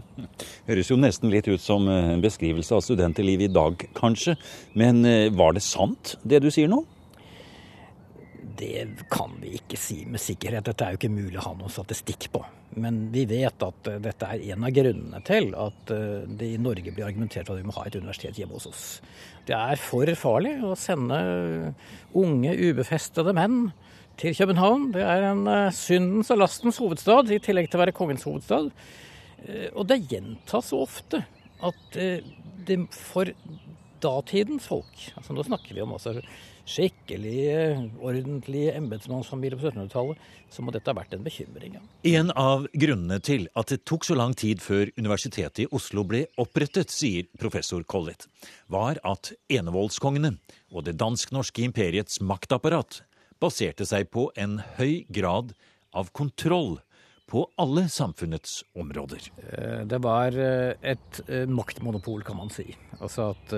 Høres 0.71 0.91
jo 0.91 0.99
nesten 0.99 1.31
litt 1.31 1.47
ut 1.51 1.63
som 1.63 1.87
en 1.91 2.23
beskrivelse 2.25 2.75
av 2.75 2.83
studentlivet 2.87 3.49
i 3.49 3.55
dag, 3.55 3.87
kanskje. 3.97 4.35
Men 4.79 5.05
var 5.39 5.55
det 5.55 5.63
sant, 5.67 6.17
det 6.27 6.43
du 6.43 6.51
sier 6.55 6.71
nå? 6.71 6.83
Det 8.59 8.87
kan 9.11 9.33
vi 9.43 9.57
ikke 9.59 9.79
si 9.81 10.05
med 10.07 10.23
sikkerhet. 10.23 10.67
Dette 10.69 10.87
er 10.87 10.95
jo 10.95 11.01
ikke 11.01 11.11
mulig 11.11 11.39
å 11.41 11.49
ha 11.49 11.55
noen 11.59 11.73
statistikk 11.73 12.29
på. 12.35 12.43
Men 12.79 13.09
vi 13.15 13.25
vet 13.31 13.63
at 13.63 13.89
uh, 13.91 13.99
dette 14.03 14.29
er 14.29 14.45
en 14.55 14.67
av 14.67 14.75
grunnene 14.75 15.21
til 15.27 15.51
at 15.59 15.93
uh, 15.95 16.23
det 16.27 16.53
i 16.55 16.61
Norge 16.63 16.93
blir 16.95 17.07
argumentert 17.07 17.49
for 17.49 17.57
at 17.57 17.63
vi 17.63 17.69
må 17.69 17.75
ha 17.77 17.87
et 17.89 17.99
universitet 17.99 18.39
hjemme 18.39 18.59
hos 18.59 18.69
oss. 18.71 18.85
Det 19.49 19.57
er 19.57 19.81
for 19.81 20.11
farlig 20.19 20.57
å 20.65 20.75
sende 20.79 21.19
unge, 22.15 22.55
ubefestede 22.55 23.35
menn 23.37 23.69
til 24.21 24.37
København. 24.39 24.91
Det 24.95 25.03
er 25.03 25.29
en 25.33 25.45
uh, 25.51 25.75
syndens 25.75 26.31
og 26.35 26.43
lastens 26.45 26.79
hovedstad, 26.83 27.35
i 27.35 27.43
tillegg 27.43 27.71
til 27.71 27.81
å 27.81 27.85
være 27.85 27.97
kongens 27.97 28.27
hovedstad. 28.29 28.71
Og 29.77 29.85
det 29.85 30.07
gjentas 30.09 30.71
så 30.71 30.79
ofte 30.87 31.19
at 31.65 31.97
det 32.65 32.79
for 32.97 33.29
datidens 34.01 34.65
folk 34.65 35.03
altså 35.13 35.37
Nå 35.37 35.45
snakker 35.45 35.77
vi 35.77 35.83
om 35.85 35.93
altså 35.93 36.15
skikkelig, 36.69 37.37
ordentlig 38.01 38.69
embetsmannsfamilie 38.73 39.59
på 39.59 39.69
1700-tallet, 39.69 40.21
så 40.51 40.65
må 40.65 40.73
dette 40.75 40.91
ha 40.91 40.97
vært 40.97 41.15
en 41.17 41.25
bekymring. 41.25 41.77
Ja. 41.77 41.83
En 42.21 42.33
av 42.39 42.67
grunnene 42.73 43.19
til 43.25 43.49
at 43.59 43.73
det 43.73 43.83
tok 43.89 44.07
så 44.07 44.17
lang 44.17 44.35
tid 44.39 44.63
før 44.65 44.93
Universitetet 44.97 45.65
i 45.65 45.69
Oslo 45.75 46.07
ble 46.09 46.25
opprettet, 46.41 46.93
sier 46.95 47.29
professor 47.41 47.85
Collett, 47.85 48.29
var 48.73 49.01
at 49.05 49.35
enevoldskongene 49.53 50.37
og 50.73 50.87
det 50.89 50.97
dansk-norske 51.01 51.67
imperiets 51.67 52.23
maktapparat 52.25 53.03
baserte 53.43 53.87
seg 53.89 54.09
på 54.15 54.31
en 54.41 54.61
høy 54.79 55.05
grad 55.13 55.53
av 55.95 56.11
kontroll 56.17 56.79
på 57.31 57.45
alle 57.57 57.87
samfunnets 57.89 58.65
områder. 58.77 59.31
Eh, 59.49 59.81
det 59.89 60.01
var 60.05 60.37
eh, 60.37 60.75
et 60.93 61.21
eh, 61.27 61.49
maktmonopol, 61.49 62.23
kan 62.25 62.37
man 62.37 62.53
si. 62.53 62.67
Altså 63.01 63.31
at 63.33 63.55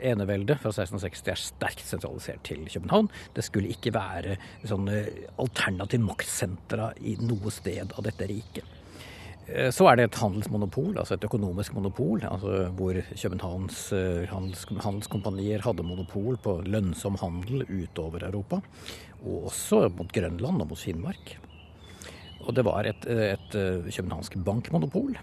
eneveldet 0.00 0.58
fra 0.60 0.72
1660 0.72 1.30
er 1.32 1.40
sterkt 1.40 1.86
sentralisert 1.86 2.42
til 2.48 2.64
København. 2.68 3.10
Det 3.36 3.44
skulle 3.46 3.72
ikke 3.72 3.92
være 3.94 4.38
sånne 4.66 5.04
alternative 5.40 6.04
maktsentra 6.04 6.90
i 7.00 7.16
noe 7.22 7.52
sted 7.54 7.94
av 7.96 8.06
dette 8.08 8.28
riket. 8.30 8.76
Så 9.74 9.86
er 9.88 9.96
det 9.98 10.04
et 10.06 10.18
handelsmonopol, 10.20 10.92
altså 11.00 11.16
et 11.16 11.24
økonomisk 11.26 11.74
monopol, 11.74 12.20
altså 12.22 12.68
hvor 12.78 13.00
Københavns 13.08 13.80
handels, 14.30 14.62
handelskompanier 14.84 15.64
hadde 15.64 15.82
monopol 15.82 16.38
på 16.38 16.60
lønnsom 16.70 17.18
handel 17.18 17.64
utover 17.66 18.28
Europa. 18.28 18.60
Og 19.24 19.48
også 19.50 19.88
mot 19.96 20.12
Grønland 20.14 20.62
og 20.62 20.70
mot 20.70 20.78
Finnmark. 20.78 21.34
Og 22.46 22.54
det 22.56 22.64
var 22.66 22.88
et, 22.88 23.04
et 23.06 23.58
eh, 23.58 23.90
københavnsk 23.90 24.38
bankmonopol. 24.44 25.18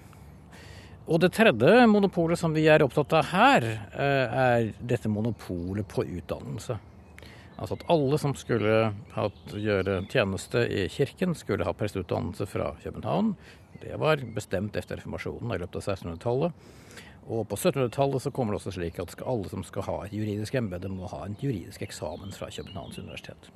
Og 1.08 1.22
det 1.24 1.32
tredje 1.38 1.86
monopolet 1.88 2.40
som 2.40 2.52
vi 2.56 2.66
er 2.68 2.84
opptatt 2.84 3.16
av 3.16 3.30
her, 3.32 3.66
eh, 3.96 4.40
er 4.44 4.72
dette 4.84 5.10
monopolet 5.10 5.88
på 5.88 6.04
utdannelse. 6.04 6.76
Altså 7.58 7.78
at 7.78 7.86
alle 7.90 8.18
som 8.22 8.36
skulle 8.38 8.92
hatt, 9.16 9.54
gjøre 9.56 10.02
tjeneste 10.12 10.66
i 10.68 10.84
kirken, 10.94 11.34
skulle 11.36 11.66
ha 11.66 11.74
presteutdannelse 11.74 12.46
fra 12.46 12.74
København. 12.84 13.34
Det 13.82 13.96
var 13.98 14.22
bestemt 14.36 14.78
etter 14.78 15.00
reformasjonen 15.00 15.56
i 15.56 15.62
løpet 15.64 15.80
av 15.80 15.96
1600-tallet. 15.96 16.68
Og 17.28 17.48
på 17.50 17.58
1700-tallet 17.58 18.24
så 18.24 18.32
kommer 18.32 18.54
det 18.54 18.62
også 18.62 18.76
slik 18.78 19.00
at 19.04 19.16
alle 19.24 19.50
som 19.52 19.64
skal 19.68 19.88
ha 19.88 19.98
et 20.06 20.14
juridisk 20.16 20.56
embete, 20.60 20.92
må 20.92 21.10
ha 21.12 21.26
en 21.26 21.36
juridisk 21.42 21.82
eksamen 21.88 22.32
fra 22.36 22.52
Københavns 22.54 23.00
universitet. 23.02 23.50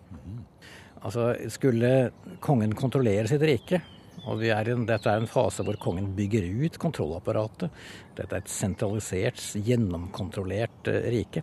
Altså, 1.02 1.32
skulle 1.50 2.12
kongen 2.44 2.76
kontrollere 2.78 3.30
sitt 3.30 3.44
rike, 3.46 3.82
Og 4.30 4.44
er 4.46 4.68
en, 4.70 4.84
dette 4.86 5.10
er 5.10 5.18
en 5.18 5.30
fase 5.30 5.64
hvor 5.66 5.80
kongen 5.82 6.12
bygger 6.14 6.46
ut 6.62 6.76
kontrollapparatet. 6.78 7.72
Dette 8.14 8.36
er 8.38 8.44
et 8.44 8.52
sentralisert, 8.54 9.42
gjennomkontrollert 9.66 10.90
eh, 10.92 11.08
rike. 11.10 11.42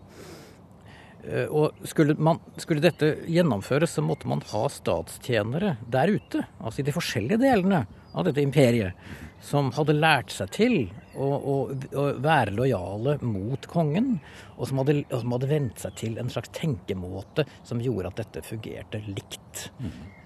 Eh, 1.25 1.49
og 1.51 1.75
skulle, 1.89 2.15
man, 2.15 2.39
skulle, 2.57 2.85
dette 2.85 3.17
gjennomføres, 3.27 3.97
så 3.97 4.05
måtte 4.05 4.31
man 4.31 4.45
ha 4.53 4.63
statstjenere 4.71 5.75
der 5.91 6.15
ute. 6.15 6.45
Altså 6.61 6.85
i 6.85 6.87
de 6.87 6.95
forskjellige 6.95 7.43
delene 7.43 7.83
av 8.15 8.29
dette 8.29 8.47
imperiet. 8.47 8.95
Som 9.43 9.73
hadde 9.75 9.99
lært 9.99 10.31
seg 10.35 10.55
til 10.55 10.79
å, 11.19 11.29
å, 11.37 11.57
å 11.99 12.05
være 12.23 12.55
lojale 12.57 13.17
mot 13.27 13.67
kongen. 13.71 14.15
Og 14.57 14.71
som, 14.71 14.81
hadde, 14.83 15.03
og 15.11 15.21
som 15.23 15.35
hadde 15.35 15.51
vent 15.51 15.83
seg 15.83 15.99
til 15.99 16.17
en 16.23 16.31
slags 16.33 16.53
tenkemåte 16.57 17.45
som 17.67 17.83
gjorde 17.83 18.13
at 18.13 18.23
dette 18.23 18.47
fungerte 18.47 19.03
likt. 19.07 19.69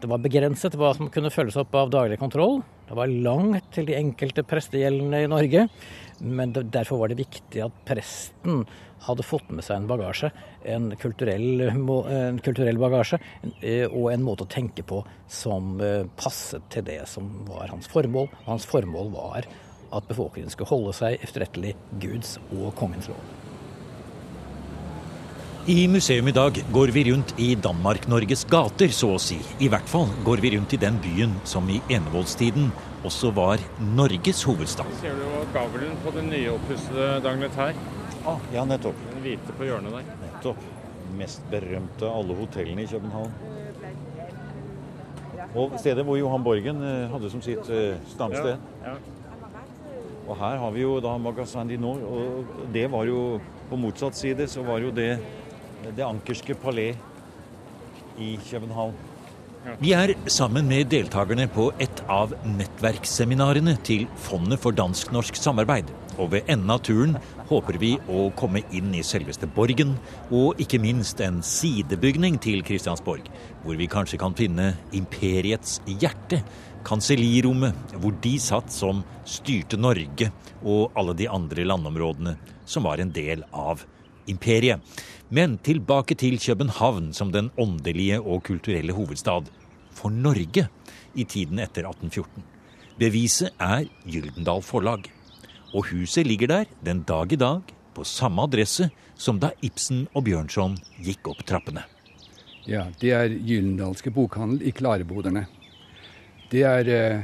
Det 0.03 0.11
var 0.11 0.23
begrenset 0.23 0.77
hva 0.79 0.93
som 0.97 1.11
kunne 1.13 1.33
følges 1.33 1.59
opp 1.61 1.75
av 1.79 1.93
daglig 1.93 2.21
kontroll. 2.21 2.61
Det 2.89 2.97
var 2.99 3.13
langt 3.25 3.69
til 3.75 3.87
de 3.89 3.97
enkelte 3.97 4.45
prestegjeldene 4.45 5.25
i 5.25 5.29
Norge. 5.31 5.67
Men 6.23 6.55
det, 6.55 6.69
derfor 6.75 7.01
var 7.03 7.13
det 7.13 7.23
viktig 7.23 7.63
at 7.65 7.85
presten 7.89 8.65
hadde 9.03 9.25
fått 9.27 9.51
med 9.51 9.65
seg 9.67 9.81
en 9.81 9.89
bagasje, 9.91 10.31
en 10.71 10.93
kulturell, 11.01 11.65
en 11.67 12.39
kulturell 12.45 12.79
bagasje, 12.79 13.19
eh, 13.61 13.87
og 13.89 14.13
en 14.13 14.23
måte 14.23 14.47
å 14.47 14.53
tenke 14.53 14.85
på 14.87 15.01
som 15.31 15.75
eh, 15.83 16.07
passet 16.19 16.69
til 16.71 16.87
det 16.87 17.01
som 17.11 17.33
var 17.49 17.73
hans 17.73 17.91
formål. 17.91 18.31
Hans 18.47 18.69
formål 18.71 19.11
var 19.17 19.49
at 19.93 20.09
befolkningen 20.09 20.51
skulle 20.53 20.73
holde 20.73 20.97
seg 20.97 21.23
efterrettelig 21.23 21.77
Guds 22.03 22.39
og 22.51 22.73
kongens 22.79 23.09
lov. 23.13 23.21
I 25.71 25.87
museum 25.87 26.27
i 26.27 26.33
dag 26.35 26.57
går 26.75 26.91
vi 26.91 27.05
rundt 27.13 27.37
i 27.39 27.53
Danmark-Norges 27.55 28.41
gater, 28.51 28.91
så 28.91 29.13
å 29.15 29.19
si. 29.23 29.37
I 29.63 29.69
hvert 29.71 29.87
fall 29.87 30.09
går 30.27 30.43
vi 30.43 30.51
rundt 30.57 30.75
i 30.75 30.81
den 30.83 30.97
byen 31.05 31.37
som 31.47 31.69
i 31.71 31.77
enevoldstiden 31.87 32.73
også 33.07 33.31
var 33.37 33.63
Norges 33.95 34.43
hovedstad. 34.43 34.91
Ser 34.99 35.15
du 35.15 35.23
gavlen 35.55 35.95
på 36.03 36.11
den 36.17 36.33
nyoppussede 36.35 37.07
Dagnetær? 37.23 37.79
Ah, 38.27 38.43
ja, 38.55 38.67
nettopp. 38.67 38.99
Den 39.13 39.23
hvite 39.23 39.55
på 39.55 39.71
hjørnet 39.71 39.95
der. 40.01 40.11
Nettopp. 40.25 40.67
Mest 41.15 41.47
berømte 41.55 42.11
av 42.11 42.19
alle 42.25 42.41
hotellene 42.43 42.83
i 42.83 42.91
København. 42.91 43.33
Og 45.63 45.79
stedet 45.79 46.03
hvor 46.09 46.19
Johan 46.19 46.43
Borgen 46.43 46.83
eh, 46.83 47.11
hadde 47.13 47.31
som 47.31 47.43
sitt 47.45 47.71
stamsted. 48.17 48.57
Ja, 48.83 48.97
Ja, 48.97 49.22
Og 50.33 50.39
her 50.41 50.57
har 50.57 50.71
vi 50.73 50.81
jo 50.81 50.95
da 51.05 51.13
Magasin 51.21 51.69
du 51.69 51.75
Nord, 51.77 52.01
og 52.09 52.69
det 52.73 52.87
var 52.89 53.05
jo 53.05 53.37
på 53.69 53.77
motsatt 53.77 54.17
side 54.17 54.47
så 54.49 54.65
var 54.65 54.81
jo 54.81 54.89
det 54.89 55.19
det 55.83 56.05
ankerske 56.07 56.55
palais 56.57 56.97
i 58.17 58.39
København. 58.47 58.95
Vi 59.79 59.93
er 59.93 60.15
sammen 60.33 60.71
med 60.71 60.89
deltakerne 60.91 61.45
på 61.53 61.69
et 61.83 62.01
av 62.11 62.33
nettverksseminarene 62.49 63.77
til 63.85 64.09
Fondet 64.25 64.63
for 64.63 64.75
dansk-norsk 64.75 65.37
samarbeid. 65.37 65.93
Og 66.17 66.33
ved 66.33 66.49
enden 66.51 66.73
av 66.73 66.81
turen 66.87 67.15
håper 67.51 67.77
vi 67.83 67.93
å 68.09 68.31
komme 68.39 68.65
inn 68.73 68.91
i 68.97 69.05
selveste 69.05 69.47
borgen, 69.53 69.99
og 70.33 70.61
ikke 70.65 70.81
minst 70.83 71.21
en 71.21 71.43
sidebygning 71.45 72.41
til 72.43 72.65
Kristiansborg, 72.65 73.29
hvor 73.63 73.77
vi 73.77 73.91
kanskje 73.91 74.21
kan 74.23 74.35
finne 74.39 74.73
imperiets 74.97 75.79
hjerte, 75.87 76.41
kansellirommet, 76.87 77.97
hvor 78.01 78.15
de 78.25 78.37
satt 78.43 78.73
som 78.73 79.03
styrte 79.29 79.79
Norge 79.81 80.31
og 80.63 80.93
alle 80.99 81.15
de 81.19 81.29
andre 81.31 81.67
landområdene 81.67 82.37
som 82.69 82.87
var 82.87 83.03
en 83.03 83.13
del 83.15 83.45
av 83.53 83.85
imperiet. 84.31 84.81
Men 85.29 85.57
tilbake 85.65 86.17
til 86.19 86.39
København 86.39 87.13
som 87.17 87.33
den 87.33 87.51
åndelige 87.59 88.21
og 88.21 88.45
kulturelle 88.45 88.93
hovedstad 88.93 89.49
for 89.93 90.13
Norge 90.13 90.69
i 91.15 91.25
tiden 91.25 91.61
etter 91.63 91.89
1814. 91.89 92.45
Beviset 93.01 93.57
er 93.61 93.89
Gyldendal 94.05 94.63
Forlag. 94.63 95.09
Og 95.73 95.89
huset 95.89 96.29
ligger 96.29 96.51
der 96.51 96.75
den 96.85 97.03
dag 97.09 97.33
i 97.33 97.41
dag, 97.41 97.63
på 97.95 98.05
samme 98.05 98.45
adresse 98.45 98.91
som 99.17 99.41
da 99.41 99.53
Ibsen 99.65 100.07
og 100.17 100.25
Bjørnson 100.29 100.77
gikk 101.05 101.29
opp 101.33 101.43
trappene. 101.49 101.85
Ja, 102.69 102.87
det 103.01 103.11
er 103.17 103.33
Gyldendalske 103.33 104.13
bokhandel 104.15 104.63
i 104.69 104.73
Klareboderne. 104.77 105.47
Det 106.53 106.67
er 106.69 106.85
den 106.85 107.23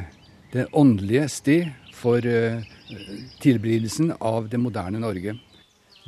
det 0.52 0.64
åndelige 0.72 1.26
sted 1.28 1.68
for 1.92 2.24
eh, 2.24 2.62
tilblivelsen 3.42 4.14
av 4.20 4.48
det 4.48 4.60
moderne 4.60 5.00
Norge. 5.02 5.36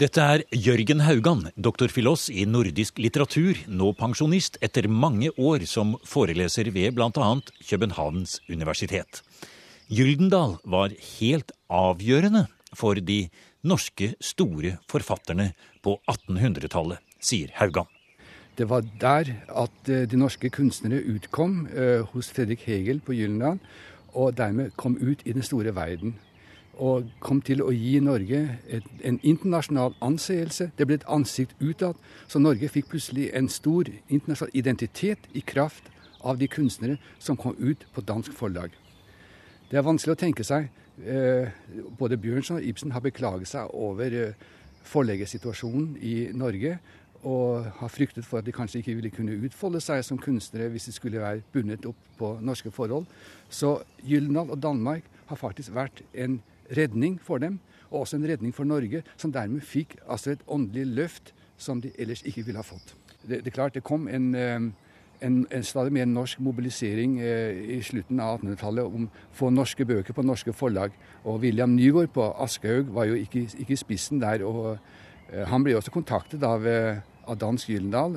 Dette 0.01 0.25
er 0.25 0.45
Jørgen 0.57 1.03
Haugan, 1.05 1.43
doktorfilos 1.61 2.31
i 2.33 2.47
nordisk 2.49 3.03
litteratur, 3.05 3.59
nå 3.69 3.93
pensjonist 3.99 4.57
etter 4.65 4.89
mange 4.89 5.29
år 5.37 5.67
som 5.69 5.93
foreleser 6.09 6.73
ved 6.73 6.97
bl.a. 6.97 7.29
Københavns 7.69 8.39
universitet. 8.49 9.21
Gyldendal 9.93 10.57
var 10.65 10.97
helt 11.19 11.53
avgjørende 11.69 12.47
for 12.73 12.97
de 12.97 13.27
norske 13.61 14.15
store 14.25 14.79
forfatterne 14.89 15.51
på 15.85 15.99
1800-tallet, 16.09 17.03
sier 17.21 17.53
Haugan. 17.61 17.91
Det 18.61 18.69
var 18.69 18.85
der 19.01 19.25
at 19.49 19.89
eh, 19.89 20.11
de 20.11 20.17
norske 20.17 20.51
kunstnere 20.51 21.01
utkom 21.09 21.69
eh, 21.77 22.01
hos 22.13 22.29
Fredrik 22.31 22.61
Hegel 22.69 22.99
på 23.01 23.13
Gyldendal, 23.13 23.57
og 24.13 24.37
dermed 24.37 24.71
kom 24.77 24.99
ut 25.01 25.23
i 25.25 25.33
den 25.33 25.43
store 25.43 25.75
verden. 25.75 26.19
Og 26.77 27.09
kom 27.21 27.41
til 27.41 27.63
å 27.65 27.71
gi 27.73 27.95
Norge 28.05 28.59
et, 28.69 28.85
en 29.05 29.17
internasjonal 29.23 29.97
anseelse. 30.05 30.69
Det 30.77 30.87
ble 30.87 30.99
et 31.01 31.09
ansikt 31.09 31.57
utad, 31.61 31.97
så 32.29 32.39
Norge 32.39 32.69
fikk 32.69 32.93
plutselig 32.93 33.31
en 33.33 33.49
stor 33.49 33.89
internasjonal 34.09 34.53
identitet 34.53 35.33
i 35.33 35.41
kraft 35.41 35.89
av 36.21 36.37
de 36.37 36.49
kunstnere 36.49 37.01
som 37.19 37.41
kom 37.41 37.57
ut 37.57 37.89
på 37.95 38.05
dansk 38.05 38.37
forlag. 38.37 38.77
Det 39.71 39.81
er 39.81 39.89
vanskelig 39.89 40.19
å 40.19 40.21
tenke 40.27 40.45
seg. 40.45 40.69
Eh, 41.01 41.49
både 41.97 42.21
Bjørnson 42.21 42.61
og 42.61 42.73
Ibsen 42.75 42.93
har 42.93 43.09
beklaget 43.09 43.57
seg 43.57 43.73
over 43.73 44.35
forleggersituasjonen 44.85 45.95
i 46.05 46.17
Norge 46.37 46.77
og 47.27 47.67
har 47.81 47.93
fryktet 47.93 48.25
for 48.25 48.41
at 48.41 48.47
de 48.47 48.53
kanskje 48.53 48.81
ikke 48.81 48.95
ville 48.97 49.13
kunne 49.13 49.37
utfolde 49.45 49.81
seg 49.85 50.05
som 50.05 50.19
kunstnere 50.19 50.71
hvis 50.73 50.89
de 50.89 50.95
skulle 50.97 51.21
være 51.21 51.43
bundet 51.53 51.87
opp 51.87 51.99
på 52.19 52.33
norske 52.41 52.73
forhold. 52.73 53.07
Så 53.49 53.79
Gyldendal 54.03 54.55
og 54.55 54.63
Danmark 54.63 55.05
har 55.29 55.37
faktisk 55.37 55.75
vært 55.75 56.03
en 56.15 56.41
redning 56.77 57.19
for 57.23 57.39
dem, 57.39 57.59
og 57.91 58.01
også 58.01 58.17
en 58.17 58.29
redning 58.29 58.55
for 58.55 58.65
Norge, 58.65 59.03
som 59.17 59.33
dermed 59.33 59.61
fikk 59.67 59.97
altså 60.09 60.33
et 60.33 60.45
åndelig 60.49 60.87
løft 60.87 61.35
som 61.61 61.81
de 61.83 61.91
ellers 61.99 62.23
ikke 62.25 62.47
ville 62.47 62.63
ha 62.63 62.65
fått. 62.65 62.95
Det, 63.23 63.43
det 63.45 63.51
er 63.51 63.57
klart 63.57 63.75
det 63.75 63.85
kom 63.85 64.09
en, 64.09 64.35
en, 64.35 65.47
en 65.51 65.67
stadig 65.67 65.93
mer 65.93 66.09
norsk 66.09 66.41
mobilisering 66.41 67.19
eh, 67.21 67.77
i 67.77 67.81
slutten 67.85 68.21
av 68.23 68.39
1800-tallet 68.41 68.87
om 68.87 69.07
å 69.09 69.37
få 69.37 69.51
norske 69.53 69.85
bøker 69.85 70.17
på 70.17 70.25
norske 70.25 70.55
forlag. 70.57 70.95
Og 71.25 71.43
William 71.45 71.75
Nygaard 71.77 72.15
på 72.15 72.31
Aschehoug 72.41 72.95
var 72.97 73.11
jo 73.11 73.19
ikke, 73.21 73.45
ikke 73.61 73.77
i 73.77 73.81
spissen 73.83 74.23
der. 74.23 74.47
og 74.47 74.79
eh, 75.33 75.45
Han 75.51 75.67
ble 75.67 75.77
også 75.77 75.93
kontaktet 75.93 76.47
av 76.47 76.67
eh, 76.67 77.03
av 77.27 77.39
Dansk 77.41 77.69
Gyldendal 77.73 78.17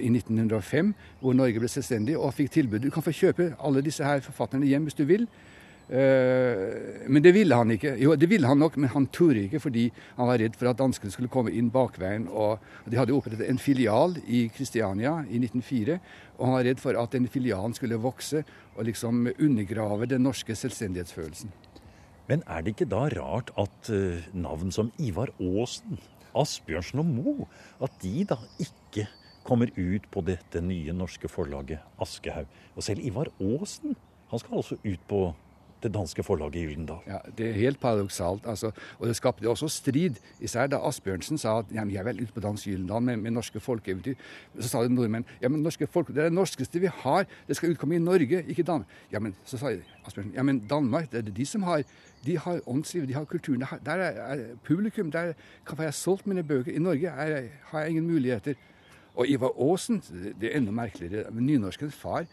i 0.00 0.10
1905, 0.10 0.94
hvor 1.20 1.36
Norge 1.36 1.62
ble 1.62 1.70
selvstendig, 1.70 2.16
og 2.18 2.34
fikk 2.34 2.50
tilbud. 2.56 2.82
Du 2.82 2.90
kan 2.90 3.04
få 3.04 3.14
kjøpe 3.14 3.52
alle 3.58 3.84
disse 3.84 4.04
her 4.04 4.22
forfatterne 4.24 4.68
hjem 4.68 4.88
hvis 4.88 4.98
du 4.98 5.06
vil. 5.08 5.26
Men 5.90 7.18
det 7.24 7.32
ville 7.34 7.56
han 7.56 7.72
ikke. 7.74 7.96
Jo, 7.98 8.12
det 8.14 8.28
ville 8.30 8.46
han 8.46 8.60
nok, 8.62 8.76
men 8.78 8.92
han 8.92 9.08
torde 9.10 9.42
ikke 9.42 9.58
fordi 9.62 9.88
han 10.16 10.28
var 10.28 10.38
redd 10.38 10.54
for 10.58 10.70
at 10.70 10.78
danskene 10.78 11.10
skulle 11.10 11.32
komme 11.32 11.50
inn 11.50 11.72
bakveien. 11.74 12.28
og 12.30 12.62
De 12.86 12.98
hadde 13.00 13.16
opprettet 13.16 13.48
en 13.50 13.58
filial 13.58 14.14
i 14.26 14.44
Kristiania 14.54 15.16
i 15.26 15.40
1904, 15.42 15.98
og 16.38 16.46
han 16.46 16.54
var 16.54 16.68
redd 16.68 16.82
for 16.82 17.00
at 17.00 17.16
den 17.16 17.26
filialen 17.26 17.74
skulle 17.74 17.98
vokse 17.98 18.44
og 18.76 18.86
liksom 18.86 19.26
undergrave 19.34 20.06
den 20.06 20.22
norske 20.22 20.54
selvstendighetsfølelsen. 20.54 21.50
Men 22.30 22.46
er 22.46 22.62
det 22.62 22.76
ikke 22.76 22.86
da 22.92 23.08
rart 23.10 23.50
at 23.58 23.90
navn 24.30 24.70
som 24.70 24.92
Ivar 25.02 25.34
Aasen 25.42 25.98
Asbjørnsen 26.36 27.02
og 27.02 27.08
Moe, 27.08 27.48
at 27.82 27.94
de 28.02 28.24
da 28.28 28.38
ikke 28.62 29.06
kommer 29.46 29.72
ut 29.74 30.06
på 30.12 30.22
dette 30.26 30.62
nye 30.62 30.94
norske 30.94 31.30
forlaget 31.30 31.80
Aschehoug. 32.00 32.50
Og 32.76 32.84
selv 32.86 33.04
Ivar 33.04 33.30
Aasen, 33.40 33.96
han 34.30 34.42
skal 34.42 34.60
altså 34.60 34.78
ut 34.84 35.06
på 35.08 35.22
det 35.82 35.92
danske 35.94 36.22
forlaget 36.22 36.68
Gyldendal. 36.68 37.00
Ja, 37.06 37.18
Det 37.38 37.48
er 37.48 37.52
helt 37.52 37.80
paradoksalt. 37.80 38.46
Altså, 38.46 38.70
og 38.98 39.08
det 39.08 39.16
skapte 39.16 39.48
også 39.48 39.68
strid, 39.68 40.20
især 40.40 40.66
da 40.66 40.80
Asbjørnsen 40.88 41.38
sa 41.38 41.58
at 41.58 41.72
ja, 41.74 41.84
jeg 41.84 41.96
er 42.02 42.04
vel 42.04 42.22
ute 42.22 42.32
på 42.32 42.40
Dansk 42.40 42.64
Gyldendal 42.64 43.02
med, 43.02 43.16
med, 43.16 43.30
norske 43.30 43.60
folkeeventyr. 43.60 44.14
Så 44.60 44.68
sa 44.68 44.82
de 44.84 44.94
nordmenn 44.94 45.24
ja, 45.42 45.48
men 45.48 45.62
norske 45.62 45.86
folk, 45.86 46.08
det 46.08 46.18
er 46.18 46.30
det 46.30 46.36
norskeste 46.36 46.80
vi 46.80 46.90
har, 47.02 47.26
det 47.48 47.56
skal 47.56 47.70
utkomme 47.70 47.96
i 47.96 47.98
Norge, 47.98 48.44
ikke 48.48 48.62
Danmark. 48.62 48.88
Ja, 49.12 49.18
men 49.18 49.34
så 49.44 49.58
sa 49.58 49.74
Asbjørnsen 50.06 50.34
ja, 50.34 50.42
men 50.42 50.60
Danmark, 50.70 51.10
det 51.12 51.18
er 51.18 51.22
det 51.22 51.36
de 51.36 51.46
som 51.46 51.62
har 51.62 51.82
de 52.26 52.38
har 52.38 52.60
åndsliv, 52.66 53.06
de 53.08 53.14
har 53.14 53.24
kulturen. 53.24 53.64
Der 53.84 53.92
er, 53.92 54.34
er 54.34 54.56
publikum. 54.64 55.10
Der 55.10 55.32
kan 55.66 55.84
jeg 55.84 55.94
solgt 55.94 56.26
mine 56.26 56.42
bøker. 56.42 56.72
I 56.72 56.78
Norge 56.78 57.08
er, 57.08 57.46
har 57.64 57.80
jeg 57.80 57.88
ingen 57.88 58.06
muligheter. 58.06 58.54
Og 59.14 59.28
Ivar 59.28 59.70
Aasen, 59.70 60.02
det 60.40 60.52
er 60.52 60.58
enda 60.58 60.70
merkeligere. 60.70 61.32
Nynorskens 61.32 61.94
far 61.94 62.26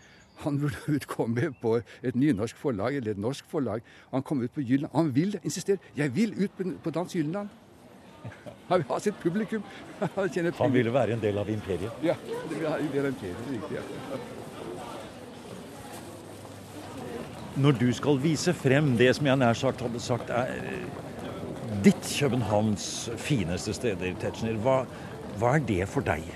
han 0.44 0.60
burde 0.62 0.78
utkomme 0.98 1.52
på 1.62 1.78
et 2.06 2.16
nynorsk 2.16 2.58
forlag 2.62 2.98
eller 3.00 3.16
et 3.16 3.22
norsk 3.22 3.46
forlag. 3.50 3.86
Han 4.12 4.24
kom 4.24 4.42
ut 4.42 4.54
på 4.54 4.62
Jylland. 4.62 4.92
Han 4.94 5.16
vil 5.16 5.40
insistere. 5.44 5.78
'Jeg 5.96 6.16
vil 6.16 6.34
ut 6.44 6.52
på 6.84 6.90
Dans 6.90 7.16
Jylland'. 7.16 7.48
Han 8.68 8.80
vil 8.80 8.88
ha 8.90 9.00
sitt 9.00 9.20
publikum. 9.20 9.64
Han, 10.16 10.30
han 10.60 10.74
ville 10.74 10.94
være 10.94 11.14
en 11.14 11.22
del 11.22 11.38
av 11.38 11.50
imperiet? 11.50 11.92
Ja, 12.04 12.16
det 12.28 12.58
vil 12.58 12.64
være 12.64 12.80
en 12.80 12.92
del 12.92 13.06
av 13.06 13.08
imperiet. 13.08 13.38
Riktig. 13.52 13.76
ja. 13.76 14.18
Når 17.58 17.72
du 17.72 17.94
skal 17.94 18.20
vise 18.22 18.54
frem 18.54 18.98
det 18.98 19.16
som 19.16 19.26
jeg 19.26 19.40
nær 19.42 19.56
sagt 19.58 19.82
hadde 19.82 20.00
sagt 20.04 20.30
er 20.30 20.52
eh, 20.60 20.84
ditt 21.86 22.04
Københavns 22.20 23.10
fineste 23.18 23.74
steder, 23.74 24.14
Tetzschner, 24.22 24.60
hva, 24.62 24.84
hva 25.40 25.56
er 25.58 25.66
det 25.66 25.88
for 25.90 26.06
deg? 26.06 26.28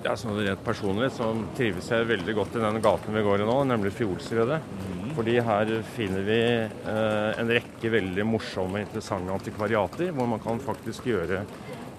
Ja, 0.00 0.14
sånn 0.16 0.38
Rent 0.40 0.62
personlig 0.64 1.10
så 1.12 1.26
trives 1.58 1.90
jeg 1.92 2.06
veldig 2.08 2.32
godt 2.38 2.54
i 2.56 2.62
den 2.62 2.78
gaten 2.80 3.12
vi 3.12 3.24
går 3.24 3.42
i 3.42 3.48
nå, 3.48 3.56
nemlig 3.68 3.92
Fjolsredet. 3.98 4.62
Mm. 4.64 5.10
Fordi 5.12 5.34
her 5.44 5.72
finner 5.92 6.24
vi 6.24 6.38
eh, 6.40 7.40
en 7.42 7.52
rekke 7.52 7.90
veldig 7.92 8.24
morsomme, 8.24 8.80
interessante 8.80 9.34
antikvariater, 9.34 10.14
hvor 10.16 10.30
man 10.30 10.40
kan 10.40 10.62
faktisk 10.64 11.10
gjøre 11.10 11.42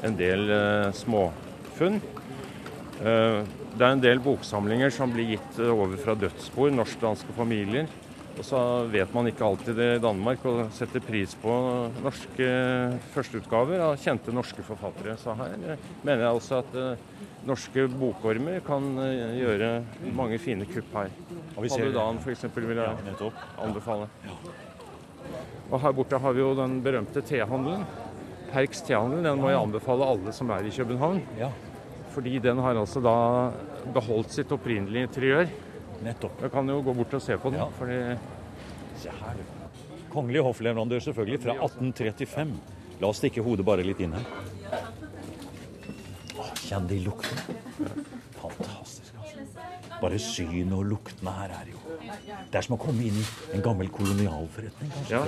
en 0.07 0.17
del 0.17 0.49
eh, 0.49 0.87
småfunn. 0.97 2.01
Eh, 3.05 3.37
det 3.71 3.85
er 3.85 3.93
en 3.93 4.01
del 4.01 4.23
boksamlinger 4.25 4.89
som 4.97 5.13
blir 5.13 5.35
gitt 5.35 5.61
over 5.61 5.93
fra 6.01 6.17
dødsbord, 6.17 6.73
norsk-danske 6.79 7.37
familier. 7.37 7.85
Og 8.31 8.45
så 8.47 8.59
vet 8.91 9.11
man 9.13 9.27
ikke 9.27 9.43
alltid 9.45 9.75
det 9.77 9.87
i 9.97 10.01
Danmark 10.01 10.43
og 10.47 10.71
setter 10.75 11.03
pris 11.03 11.33
på 11.41 11.51
norske 12.01 12.47
førsteutgaver 13.13 13.83
av 13.83 13.97
kjente 13.99 14.33
norske 14.33 14.63
forfattere. 14.65 15.17
Så 15.19 15.35
her 15.37 15.55
eh, 15.73 15.87
mener 16.05 16.23
jeg 16.25 16.39
også 16.39 16.61
at 16.61 16.77
uh, 16.79 17.25
norske 17.47 17.85
bokormer 17.91 18.61
kan 18.65 18.87
uh, 18.97 19.35
gjøre 19.35 19.71
mange 20.15 20.39
fine 20.41 20.67
kupp 20.69 20.95
her. 20.95 21.11
Paludan 21.57 22.21
f.eks. 22.23 22.47
vil 22.55 22.79
jeg 22.79 23.33
anbefale. 23.61 24.07
Og 25.71 25.77
her 25.83 25.93
borte 25.95 26.19
har 26.19 26.35
vi 26.35 26.43
jo 26.43 26.53
den 26.57 26.79
berømte 26.83 27.23
tehandelen. 27.27 27.83
Perks 28.51 28.81
tehandel. 28.87 29.25
Den 29.27 29.43
må 29.43 29.51
jeg 29.51 29.59
anbefale 29.59 30.07
alle 30.15 30.33
som 30.35 30.49
er 30.55 30.67
i 30.67 30.73
København. 30.75 31.21
Fordi 32.15 32.39
den 32.43 32.59
har 32.63 32.79
altså 32.79 33.03
da 33.03 33.17
beholdt 33.95 34.33
sitt 34.35 34.51
opprinnelige 34.51 35.07
interiør. 35.07 35.51
Nettopp. 36.05 36.41
Jeg 36.41 36.51
kan 36.53 36.69
jo 36.69 36.81
gå 36.85 36.93
bort 36.97 37.13
og 37.17 37.21
se 37.23 37.37
på 37.37 37.51
den. 37.53 37.61
Ja. 37.61 37.67
fordi... 37.77 37.97
Se 39.01 39.09
her, 39.09 39.41
Kongelig 40.11 40.41
hoffleverandør 40.43 40.99
selvfølgelig, 40.99 41.39
fra 41.41 41.53
1835. 41.55 42.55
La 43.01 43.09
oss 43.09 43.21
stikke 43.21 43.43
hodet 43.45 43.65
bare 43.65 43.85
litt 43.87 44.01
inn 44.03 44.11
her. 44.17 44.25
Åh, 46.35 46.49
kjenn 46.67 46.89
de 46.89 46.97
luktene. 47.05 47.55
Fantastisk. 48.41 49.13
altså. 49.21 49.45
Bare 50.01 50.19
synet 50.19 50.75
og 50.75 50.83
luktene 50.89 51.33
her 51.37 51.55
er 51.55 51.71
jo 51.71 51.79
Det 52.51 52.57
er 52.59 52.65
som 52.65 52.75
å 52.75 52.79
komme 52.81 53.05
inn 53.07 53.17
i 53.21 53.25
en 53.55 53.63
gammel 53.63 53.89
kolonialforretning. 53.93 54.91
kanskje. 54.97 55.15
Ja, 55.15 55.23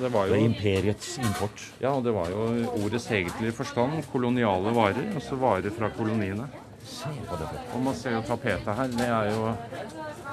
det 0.00 0.10
var 0.14 0.30
jo... 0.30 0.32
Det 0.32 0.40
er 0.40 0.46
imperiets 0.46 1.12
import. 1.20 1.64
Ja, 1.82 1.92
og 1.92 2.06
det 2.06 2.14
var 2.16 2.32
jo 2.32 2.46
ordets 2.78 3.10
egentlige 3.12 3.56
forstand. 3.58 4.00
Koloniale 4.12 4.72
varer, 4.76 5.12
altså 5.12 5.36
varer 5.42 5.74
fra 5.76 5.92
koloniene. 5.92 6.48
Se 6.84 7.10
på 7.28 7.36
det. 7.40 7.48
Og 7.74 7.82
man 7.82 7.94
ser 7.96 8.16
jo 8.16 8.22
tapetet 8.26 8.74
her. 8.78 8.96
Det 8.96 9.08
er 9.08 9.30
jo 9.34 9.52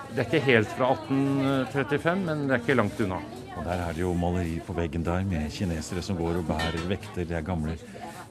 Det 0.10 0.24
er 0.24 0.26
ikke 0.26 0.40
helt 0.42 0.72
fra 0.74 0.88
1835, 0.96 2.24
men 2.26 2.48
det 2.48 2.56
er 2.56 2.64
ikke 2.64 2.78
langt 2.80 3.02
unna. 3.06 3.20
Og 3.58 3.66
der 3.66 3.84
er 3.84 3.94
det 3.94 4.02
jo 4.02 4.14
maleri 4.18 4.56
på 4.66 4.74
veggen 4.74 5.06
der 5.06 5.24
med 5.24 5.52
kinesere 5.54 6.02
som 6.02 6.18
går 6.18 6.42
og 6.42 6.48
bærer 6.48 6.82
vekter. 6.90 7.28
Det 7.30 7.38
er 7.38 7.46
gamle 7.46 7.78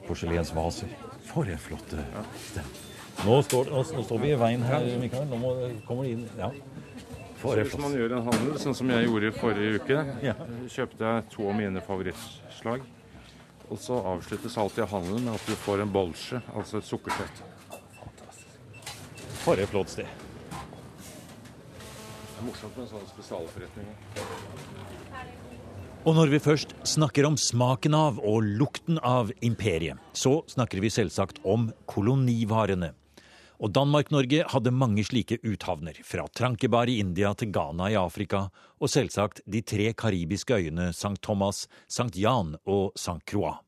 porselensvaser. 0.07 0.91
For 1.29 1.47
en 1.47 1.61
flott 1.61 1.95
sted. 2.49 2.77
Nå 3.25 3.41
står, 3.43 3.71
nå, 3.71 3.83
nå 3.95 4.03
står, 4.03 4.21
vi 4.23 4.31
i 4.33 4.39
veien 4.39 4.63
her, 4.63 4.85
Mikael. 4.99 5.27
Nå 5.29 5.39
må, 5.39 5.55
kommer 5.87 6.07
de 6.07 6.17
inn 6.17 6.27
Ja. 6.39 6.51
Så 7.39 7.53
hvis 7.55 7.77
man 7.79 7.93
gjør 7.95 8.17
en 8.17 8.25
handel, 8.25 8.55
sånn 8.59 8.75
som 8.75 8.89
jeg 8.91 9.05
gjorde 9.05 9.29
forrige 9.37 9.79
uke, 9.79 9.99
ja. 10.25 10.33
kjøpte 10.67 11.05
jeg 11.05 11.27
to 11.31 11.45
av 11.47 11.55
mine 11.55 11.83
favorittslag. 11.85 12.83
Og 13.69 13.79
så 13.79 13.99
avsluttes 14.11 14.57
alltid 14.59 14.89
handelen 14.91 15.29
med 15.29 15.37
at 15.37 15.45
du 15.47 15.55
får 15.63 15.85
en 15.85 15.93
bolsje, 15.93 16.41
altså 16.51 16.81
et 16.81 16.89
sukkersett. 16.89 17.43
For 19.43 19.59
et 19.59 19.69
flott 19.71 19.89
sted. 19.91 20.07
Det 22.39 22.41
er 22.41 22.47
morsomt 22.47 22.75
med 22.75 22.85
en 22.85 22.91
sånn 22.93 23.09
spesialforretning. 23.11 23.87
Og 26.07 26.15
når 26.15 26.31
vi 26.31 26.39
først 26.39 26.71
snakker 26.87 27.27
om 27.27 27.35
smaken 27.39 27.95
av 27.97 28.19
og 28.23 28.45
lukten 28.61 28.99
av 29.03 29.33
imperiet, 29.43 29.99
så 30.15 30.39
snakker 30.47 30.79
vi 30.79 30.91
selvsagt 30.93 31.41
om 31.43 31.67
kolonivarene. 31.91 32.93
Og 33.59 33.73
Danmark-Norge 33.75 34.45
hadde 34.53 34.71
mange 34.71 35.03
slike 35.03 35.41
uthavner, 35.43 35.99
fra 36.07 36.23
Trankebar 36.31 36.87
i 36.87 37.01
India 37.03 37.33
til 37.35 37.51
Ghana 37.51 37.89
i 37.91 37.97
Afrika, 37.99 38.45
og 38.79 38.91
selvsagt 38.91 39.43
de 39.43 39.59
tre 39.59 39.91
karibiske 39.91 40.55
øyene 40.55 40.93
St. 40.95 41.19
Thomas, 41.19 41.65
St. 41.91 42.15
Jan 42.15 42.55
og 42.63 42.95
St. 42.95 43.19
Croix. 43.27 43.59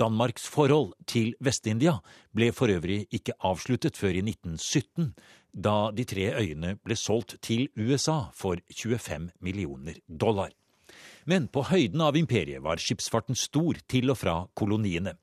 Danmarks 0.00 0.46
forhold 0.48 0.94
til 1.06 1.34
Vest-India 1.40 1.98
ble 2.34 2.52
for 2.52 2.72
øvrig 2.72 3.06
ikke 3.10 3.36
avsluttet 3.44 3.96
før 3.96 4.16
i 4.16 4.22
1917, 4.24 5.12
da 5.52 5.90
de 5.96 6.04
tre 6.08 6.32
øyene 6.40 6.76
ble 6.84 6.96
solgt 6.96 7.36
til 7.42 7.68
USA 7.76 8.32
for 8.34 8.56
25 8.72 9.30
millioner 9.40 10.00
dollar. 10.08 10.50
Men 11.28 11.46
på 11.52 11.62
høyden 11.68 12.02
av 12.02 12.16
imperiet 12.18 12.62
var 12.64 12.80
skipsfarten 12.82 13.36
stor 13.38 13.78
til 13.90 14.10
og 14.10 14.18
fra 14.18 14.34
koloniene. 14.58 15.14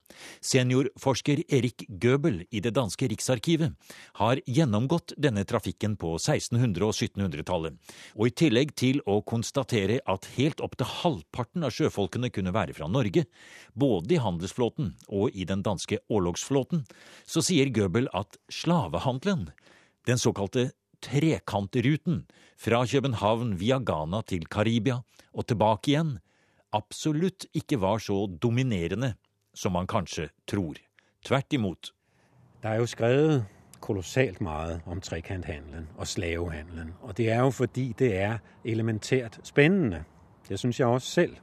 Seniorforsker 0.43 1.43
Erik 1.51 1.85
Goebel 1.89 2.41
i 2.55 2.61
det 2.63 2.71
danske 2.77 3.09
Riksarkivet 3.11 3.75
har 4.21 4.41
gjennomgått 4.47 5.13
denne 5.19 5.43
trafikken 5.47 5.97
på 5.99 6.15
1600- 6.17 6.87
og 6.87 6.95
1700-tallet, 6.95 7.77
og 8.15 8.25
i 8.27 8.35
tillegg 8.43 8.73
til 8.79 9.03
å 9.05 9.19
konstatere 9.27 9.99
at 10.09 10.29
helt 10.37 10.63
opp 10.63 10.79
til 10.79 10.89
halvparten 11.01 11.67
av 11.67 11.75
sjøfolkene 11.75 12.31
kunne 12.33 12.55
være 12.55 12.77
fra 12.77 12.89
Norge, 12.91 13.25
både 13.73 14.15
i 14.15 14.23
handelsflåten 14.23 14.93
og 15.09 15.35
i 15.35 15.47
den 15.49 15.63
danske 15.65 16.01
årlogsflåten, 16.09 16.85
så 17.27 17.43
sier 17.45 17.71
Goebel 17.75 18.09
at 18.15 18.39
slavehandelen, 18.53 19.49
den 20.07 20.17
såkalte 20.17 20.71
trekantruten 21.01 22.25
fra 22.59 22.85
København 22.85 23.59
via 23.59 23.79
Ghana 23.79 24.21
til 24.27 24.47
Karibia 24.47 24.99
og 25.33 25.47
tilbake 25.47 25.93
igjen 25.93 26.17
absolutt 26.75 27.45
ikke 27.53 27.79
var 27.81 27.97
så 27.97 28.27
dominerende 28.41 29.13
som 29.55 29.73
man 29.73 29.87
kanskje 29.87 30.29
tror. 30.47 30.77
Tvert 31.25 31.53
imot. 31.53 31.91
Det 32.61 32.69
er 32.69 32.75
jo 32.75 32.85
skrevet 32.85 33.45
kolossalt 33.81 34.41
meget 34.41 34.81
om 34.85 35.01
trekanthandelen 35.01 35.87
og 35.97 36.07
slavehandelen. 36.07 36.93
Og 37.01 37.17
det 37.17 37.31
er 37.31 37.39
jo 37.39 37.49
fordi 37.49 37.93
det 37.99 38.17
er 38.17 38.37
elementært 38.65 39.39
spennende. 39.43 40.03
Det 40.49 40.59
syns 40.59 40.79
jeg 40.79 40.87
også 40.87 41.07
selv. 41.07 41.37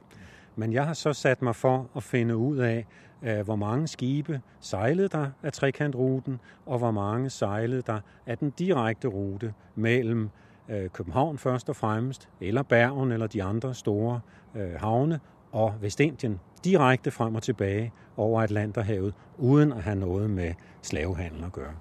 Men 0.59 0.73
jeg 0.73 0.85
har 0.85 0.93
så 0.93 1.13
satt 1.13 1.41
meg 1.45 1.53
for 1.55 1.85
å 1.93 2.01
finne 2.01 2.33
ut 2.33 2.57
av 2.65 2.81
eh, 3.21 3.43
hvor 3.45 3.55
mange 3.61 3.87
skibe 3.87 4.39
sejlede 4.59 5.11
der 5.13 5.29
av 5.43 5.53
trekantruten, 5.53 6.39
og 6.65 6.79
hvor 6.81 6.91
mange 6.91 7.29
sejlede 7.29 7.83
der 7.85 8.01
av 8.27 8.39
den 8.39 8.49
direkte 8.57 9.07
rute 9.07 9.53
mellom 9.75 10.31
eh, 10.67 10.89
København 10.93 11.37
først 11.37 11.69
og 11.69 11.75
fremmest, 11.75 12.29
eller 12.41 12.63
Bergen 12.63 13.11
eller 13.11 13.27
de 13.27 13.43
andre 13.43 13.73
store 13.73 14.19
eh, 14.55 14.81
havne, 14.81 15.19
og 15.51 15.77
Vestindien 15.81 16.39
direkte 16.63 17.11
frem 17.11 17.35
og 17.35 17.43
tilbake 17.43 17.91
over 18.17 18.41
Atlanterhavet, 18.41 19.13
uden 19.37 19.77
å 19.77 19.81
ha 19.85 19.93
noe 19.93 20.27
med 20.27 20.57
slavehandel 20.81 21.51
å 21.51 21.53
gjøre. 21.53 21.75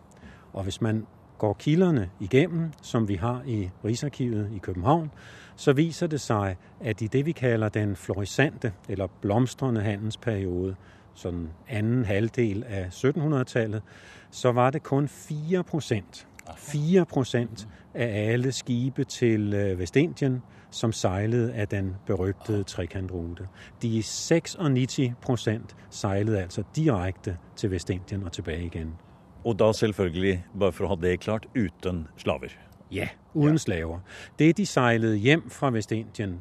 Og 0.53 0.69
hvis 0.69 0.81
man 0.85 1.07
går 1.39 1.53
kilderne 1.53 2.11
igennem, 2.21 2.73
som 2.83 3.09
vi 3.09 3.15
har 3.15 3.43
i 3.47 3.71
Rigsarkivet 3.85 4.51
i 4.55 4.59
København, 4.59 5.11
så 5.57 5.73
viser 5.73 6.07
det 6.07 6.21
seg 6.21 6.57
at 6.81 7.03
i 7.03 7.07
det 7.07 7.27
vi 7.27 7.33
kalder 7.33 7.69
den 7.69 7.97
florisante 7.97 8.73
eller 8.89 9.07
blomstrende 9.21 9.81
handelsperiode, 9.81 10.77
sådan 11.15 11.49
anden 11.69 12.05
halvdel 12.05 12.65
af 12.69 12.89
1700-tallet, 12.89 13.83
så 14.31 14.53
var 14.53 14.71
det 14.71 14.83
kun 14.83 15.09
4 15.09 15.65
procent 15.65 16.27
4 16.57 17.05
procent 17.05 17.69
af 17.95 18.33
alle 18.33 18.53
skibe 18.53 19.05
til 19.05 19.55
øh, 19.55 19.79
Vestindien, 19.79 20.43
som 20.71 20.93
sejlede 20.93 21.53
af 21.53 21.69
den 21.69 21.97
berygtede 22.07 22.63
trekantrute. 22.63 23.49
De 23.83 24.03
96 24.03 25.15
procent 25.23 25.77
sejlede 25.91 26.41
altså 26.41 26.63
direkte 26.77 27.37
til 27.57 27.71
Vestindien 27.71 28.23
og 28.23 28.33
tilbake 28.33 28.65
igen. 28.65 28.95
Og 29.47 29.59
da 29.59 29.73
selvfølgelig, 29.73 30.45
bare 30.59 30.73
for 30.75 30.89
å 30.89 30.89
ha 30.91 30.95
det 30.99 31.21
klart, 31.23 31.45
uten 31.55 32.09
slaver? 32.19 32.51
Ja, 32.91 33.07
uden 33.35 33.55
ja. 33.55 33.63
slaver. 33.63 34.01
Det 34.39 34.57
de 34.59 34.67
sejlede 34.67 35.17
hjem 35.23 35.45
fra 35.51 35.71
Vest-Indien, 35.71 36.41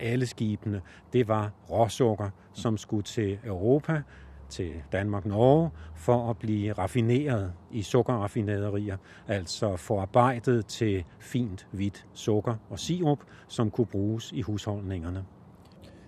alle 0.00 0.26
skipene, 0.26 0.80
det 1.12 1.28
var 1.28 1.50
råsukker, 1.70 2.30
som 2.56 2.78
skulle 2.80 3.02
til 3.02 3.38
Europa, 3.44 4.00
til 4.48 4.72
Danmark-Norge, 4.92 5.70
for 5.94 6.30
å 6.30 6.34
bli 6.40 6.72
raffineret 6.72 7.52
i 7.76 7.82
sukkerraffinaderier, 7.84 8.96
altså 9.28 9.74
forarbeidet 9.76 10.66
til 10.66 11.04
fint, 11.20 11.66
hvitt 11.76 12.06
sukker 12.14 12.56
og 12.70 12.80
sirup, 12.80 13.28
som 13.48 13.70
kunne 13.70 13.92
brukes 13.92 14.32
i 14.32 14.42
husholdningene. 14.42 15.26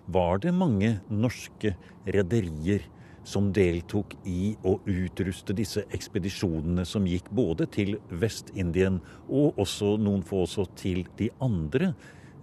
Var 0.06 0.36
det 0.38 0.54
mange 0.54 1.00
norske 1.10 1.76
rederier 2.06 2.88
som 3.26 3.48
deltok 3.54 4.14
i 4.30 4.54
å 4.62 4.76
utruste 4.86 5.54
disse 5.56 5.82
ekspedisjonene 5.94 6.84
som 6.86 7.06
gikk 7.10 7.32
både 7.34 7.66
til 7.74 7.96
Vest-Indien 8.10 9.00
og 9.26 9.58
også 9.58 9.96
noen 9.98 10.22
få 10.26 10.44
også 10.46 10.68
til 10.78 11.02
de 11.18 11.32
andre 11.42 11.90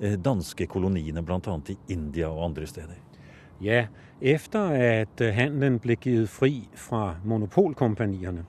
Eh, 0.04 0.20
danske 0.20 0.66
koloniene, 0.68 1.22
bl.a. 1.22 1.60
i 1.70 1.78
India 1.88 2.28
og 2.28 2.46
andre 2.46 2.68
steder. 2.68 2.96
Ja, 3.62 3.86
etter 4.22 4.74
at 4.74 5.22
eh, 5.22 5.32
handelen 5.32 5.78
ble 5.80 5.96
gitt 5.96 6.28
fri 6.34 6.66
fra 6.76 7.20
monopolkompaniene, 7.24 8.44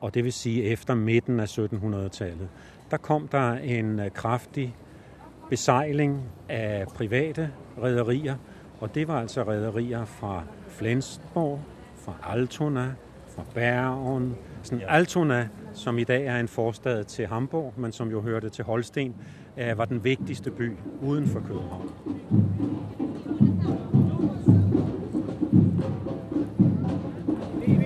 og 0.00 0.14
dvs. 0.14 0.38
Si 0.38 0.54
etter 0.70 0.96
midten 0.96 1.42
av 1.42 1.50
1700-tallet, 1.50 2.64
da 2.90 3.00
kom 3.02 3.26
der 3.32 3.58
en 3.58 3.98
eh, 4.00 4.12
kraftig 4.14 4.70
beseiling 5.50 6.20
av 6.48 6.94
private 6.94 7.50
rederier, 7.76 8.38
og 8.80 8.94
det 8.94 9.08
var 9.08 9.20
altså 9.20 9.42
rederier 9.42 10.04
fra 10.04 10.42
Flensborg, 10.68 11.60
fra 12.04 12.12
Altona, 12.22 12.94
fra 13.36 13.42
Bergen, 13.54 14.36
sådan 14.62 14.84
Altona, 14.88 15.48
som 15.72 15.98
i 15.98 16.04
dag 16.04 16.26
er 16.26 16.40
en 16.40 16.48
forstad 16.48 17.04
til 17.04 17.26
Hamburg, 17.26 17.72
men 17.76 17.92
som 17.92 18.10
jo 18.10 18.20
hørte 18.20 18.48
til 18.48 18.64
Holsten, 18.64 19.14
var 19.76 19.84
den 19.84 20.04
vigtigste 20.04 20.50
by 20.50 20.72
uden 21.02 21.26
for 21.26 21.40
København. 21.40 21.90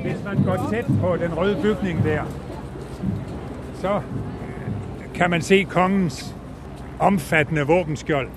Hvis 0.03 0.25
man 0.25 0.45
går 0.45 0.69
tæt 0.71 0.87
på 1.01 1.17
den 1.17 1.37
røde 1.37 1.59
bygning 1.63 2.05
der, 2.05 2.25
så 3.75 4.03
kan 5.15 5.31
man 5.31 5.43
se 5.43 5.63
kongens 5.63 6.37
omfattende 6.99 7.63
våbenskjold 7.63 8.29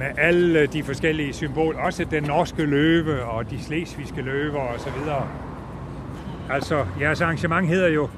med 0.00 0.18
alle 0.18 0.66
de 0.66 0.82
forskellige 0.82 1.32
symboler, 1.32 1.78
også 1.78 2.04
den 2.04 2.22
norske 2.22 2.64
løve 2.64 3.24
og 3.24 3.50
de 3.50 3.62
slesvigske 3.62 4.22
løver 4.22 4.60
osv. 4.60 4.92
Altså, 6.50 6.86
jeres 7.00 7.20
arrangement 7.20 7.68
hedder 7.68 7.88
jo 7.88 8.08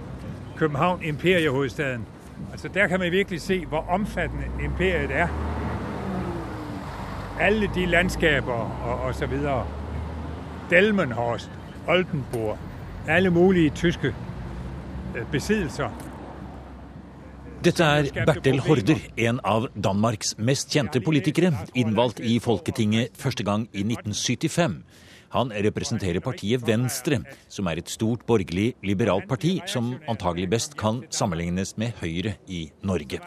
København 0.56 1.02
Imperiehovedstaden. 1.02 2.06
Altså, 2.52 2.68
der 2.68 2.86
kan 2.86 3.00
man 3.00 3.12
virkelig 3.12 3.40
se, 3.40 3.66
hvor 3.66 3.84
omfattende 3.88 4.44
imperiet 4.64 5.10
er. 5.10 5.28
Alle 7.40 7.70
de 7.74 7.86
landskaber 7.86 8.82
og, 8.84 9.00
og 9.00 9.14
så 9.14 9.26
videre. 9.26 9.66
Delmenhorst, 10.70 11.50
Oldenburg, 11.88 12.58
alle 13.08 13.30
mulige 13.30 13.70
tyske 13.70 14.14
øh, 15.16 15.22
besiddelser. 15.32 16.01
Dette 17.62 17.86
er 17.86 18.24
Bertel 18.26 18.56
Horder, 18.64 18.98
en 19.22 19.36
av 19.46 19.68
Danmarks 19.78 20.32
mest 20.42 20.72
kjente 20.74 20.98
politikere, 21.04 21.52
innvalgt 21.78 22.18
i 22.18 22.40
Folketinget 22.42 23.14
første 23.14 23.46
gang 23.46 23.68
i 23.70 23.84
1975. 23.86 24.80
Han 25.36 25.54
representerer 25.68 26.18
partiet 26.24 26.66
Venstre, 26.66 27.20
som 27.46 27.70
er 27.70 27.78
et 27.78 27.92
stort 27.92 28.26
borgerlig 28.26 28.72
liberalt 28.82 29.30
parti 29.30 29.54
som 29.70 29.94
antagelig 30.10 30.50
best 30.56 30.74
kan 30.80 31.04
sammenlignes 31.14 31.76
med 31.78 31.94
Høyre 32.02 32.34
i 32.50 32.64
Norge. 32.82 33.22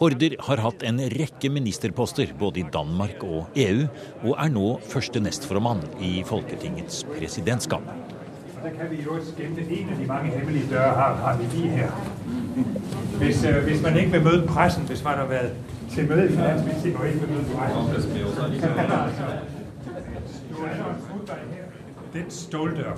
Horder 0.00 0.40
har 0.48 0.64
hatt 0.64 0.82
en 0.88 1.04
rekke 1.12 1.52
ministerposter 1.52 2.32
både 2.40 2.64
i 2.64 2.68
Danmark 2.72 3.20
og 3.28 3.52
EU, 3.60 3.84
og 4.24 4.36
er 4.40 4.56
nå 4.56 4.68
første 4.88 5.20
nestformann 5.20 5.84
i 6.00 6.22
Folketingets 6.24 7.04
presidentskap. 7.12 8.15
Der 8.66 8.72
kan 8.72 8.90
vi 8.90 9.02
jo 9.02 9.24
skimte 9.24 9.60
en 9.60 9.88
av 9.88 9.96
de 9.96 10.06
mange 10.06 10.30
hemmelige 10.30 10.64
døre, 10.70 10.94
har, 10.94 11.14
har 11.14 11.36
vi 11.36 11.44
lige 11.56 11.68
her. 11.68 11.90
Hvis, 13.18 13.44
øh, 13.44 13.64
hvis 13.64 13.82
man 13.82 13.96
ikke 13.96 14.12
vil 14.12 14.22
møde 14.22 14.46
pressen, 14.46 14.82
hvis 14.86 15.04
man 15.04 15.14
har 15.14 15.26
været 15.26 15.52
til 15.90 16.08
møde 16.08 16.24
i 16.26 16.28
Finansministeriet 16.28 16.96
og 16.96 17.06
ikke 17.06 17.20
vil 17.20 17.30
møde 17.30 17.44
pressen. 17.54 17.82
Den 22.12 22.30
ståldør, 22.30 22.92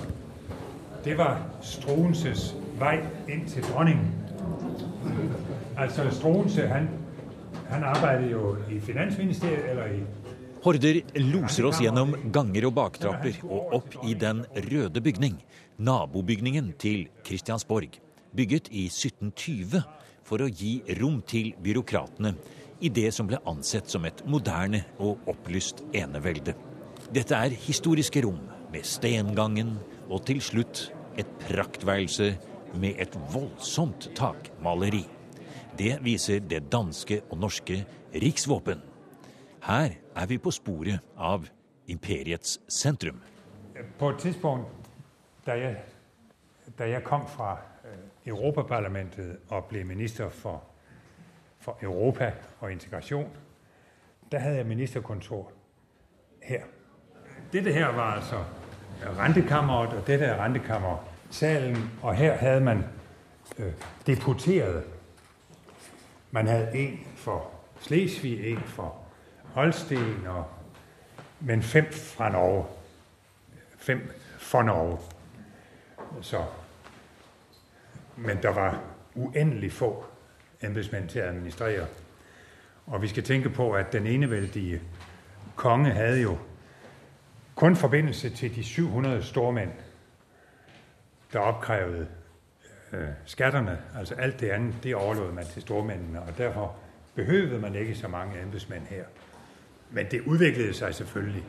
det 1.05 1.17
var 1.17 1.41
Struenses 1.61 2.55
vej 2.79 3.01
ind 3.27 3.47
til 3.47 3.63
dronningen. 3.63 4.07
Altså 5.77 6.01
Struense, 6.11 6.67
han, 6.67 6.89
han 7.69 7.83
arbejdede 7.83 8.31
jo 8.31 8.55
i 8.71 8.79
Finansministeriet 8.79 9.69
eller 9.69 9.85
i 9.85 9.99
Horder 10.59 10.97
loser 11.15 11.69
oss 11.69 11.77
gjennom 11.79 12.11
ganger 12.35 12.65
og 12.67 12.73
baktrapper 12.75 13.37
og 13.47 13.75
opp 13.77 13.93
i 14.03 14.11
den 14.19 14.41
røde 14.67 14.99
bygning, 14.99 15.37
nabobygningen 15.79 16.73
til 16.81 17.05
Christiansborg, 17.23 17.93
bygget 18.35 18.67
i 18.67 18.89
1720 18.91 19.79
for 20.27 20.43
å 20.43 20.49
gi 20.51 20.81
rom 20.99 21.21
til 21.23 21.53
byråkratene 21.63 22.33
i 22.83 22.91
det 22.91 23.07
som 23.15 23.29
ble 23.29 23.39
ansett 23.47 23.87
som 23.91 24.03
et 24.07 24.19
moderne 24.27 24.83
og 24.99 25.23
opplyst 25.31 25.85
enevelde. 25.95 26.57
Dette 27.07 27.39
er 27.39 27.55
historiske 27.55 28.25
rom 28.27 28.41
med 28.73 28.83
stengangen 28.83 29.77
og 30.09 30.25
til 30.27 30.43
slutt 30.43 30.89
et 31.19 31.31
praktværelse 31.47 32.33
med 32.83 32.99
et 32.99 33.15
voldsomt 33.31 34.11
takmaleri. 34.19 35.05
Det 35.79 35.95
viser 36.03 36.43
det 36.43 36.65
danske 36.67 37.21
og 37.29 37.39
norske 37.47 37.79
riksvåpen. 38.11 38.83
Her 39.63 39.95
er 40.19 40.25
vi 40.25 40.37
på 40.37 40.51
sporet 40.51 40.99
av 41.17 41.47
imperiets 41.87 42.59
sentrum. 42.67 43.21
På 43.99 44.09
et 44.09 44.19
tidspunkt 44.19 44.67
da 45.45 45.55
jeg, 45.57 45.77
da 46.77 46.89
jeg 46.89 47.03
kom 47.03 47.27
fra 47.27 47.57
Europaparlamentet 48.25 49.37
og 49.49 49.65
ble 49.65 49.83
minister 49.83 50.29
for, 50.29 50.63
for 51.59 51.77
Europa 51.81 52.31
og 52.59 52.71
integrasjon, 52.71 53.29
da 54.31 54.37
hadde 54.37 54.57
jeg 54.57 54.67
ministerkontor 54.67 55.51
her. 56.43 56.63
Dette 57.53 57.73
her 57.73 57.87
var 57.95 58.15
altså 58.15 58.43
rentekammeret, 59.01 59.93
og 59.93 60.07
dette 60.07 60.25
er 60.25 60.43
rentekammersalen. 60.43 61.89
Og 62.01 62.15
her 62.15 62.35
hadde 62.35 62.61
man 62.61 62.83
øh. 63.59 64.83
Man 66.31 66.47
hadde 66.47 66.77
en 66.77 66.99
for 67.15 67.51
Slesvig, 67.79 68.51
en 68.51 68.59
for 68.59 68.95
Holsten, 69.53 70.27
og, 70.27 70.45
men 71.39 71.63
fem 71.63 71.91
fra 71.91 72.29
Norge. 72.29 72.65
Fem 73.77 74.11
for 74.37 74.61
Norge. 74.61 74.97
Så, 76.21 76.45
men 78.17 78.43
der 78.43 78.49
var 78.49 78.81
uendelig 79.15 79.71
få 79.71 80.05
embedsmænd 80.61 81.09
til 81.09 81.19
at 81.19 81.27
administrere. 81.27 81.87
Og 82.85 83.01
vi 83.01 83.07
skal 83.07 83.23
tænke 83.23 83.49
på, 83.49 83.71
at 83.71 83.93
den 83.93 84.07
enevældige 84.07 84.81
konge 85.55 85.91
havde 85.91 86.21
jo 86.21 86.37
kun 87.55 87.75
forbindelse 87.75 88.29
til 88.29 88.55
de 88.55 88.63
700 88.63 89.23
stormænd, 89.23 89.71
der 91.33 91.39
opkrævede 91.39 92.07
øh, 92.93 93.07
skatterne. 93.25 93.81
Altså 93.97 94.15
alt 94.15 94.39
det 94.39 94.49
andet, 94.49 94.75
det 94.83 94.95
overlod 94.95 95.31
man 95.31 95.45
til 95.45 95.61
stormændene, 95.61 96.21
og 96.21 96.37
derfor 96.37 96.75
behøvede 97.15 97.59
man 97.59 97.75
ikke 97.75 97.95
så 97.95 98.07
mange 98.07 98.41
embedsmænd 98.41 98.85
her. 98.85 99.03
Men 99.91 100.05
det 100.11 100.21
udviklede 100.25 100.73
sig 100.73 100.95
selvfølgelig. 100.95 101.43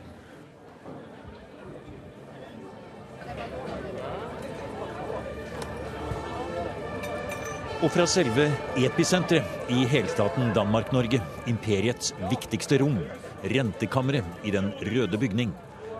Og 7.81 7.89
fra 7.89 8.05
selve 8.05 8.43
episenteret 8.77 9.69
i 9.69 9.85
helstaten 9.89 10.51
Danmark-Norge, 10.53 11.17
imperiets 11.49 12.13
viktigste 12.29 12.77
rom, 12.77 12.99
rentekammeret 13.43 14.25
i 14.45 14.51
den 14.53 14.69
røde 14.85 15.17
bygning, 15.17 15.55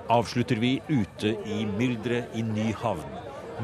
avslutter 0.09 0.59
vi 0.61 0.75
ute 0.89 1.33
i 1.45 1.65
mylderet 1.65 2.37
i 2.37 2.41
Nyhavn. 2.41 3.01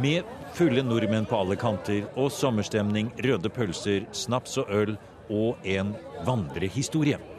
Med 0.02 0.26
fulle 0.58 0.82
nordmenn 0.82 1.30
på 1.30 1.38
alle 1.38 1.56
kanter 1.62 2.10
og 2.16 2.32
sommerstemning, 2.32 3.14
røde 3.26 3.50
pølser, 3.54 4.10
snaps 4.12 4.58
og 4.58 4.66
øl 4.74 4.98
og 5.30 5.58
en 5.64 5.94
vandrehistorie. 6.26 7.37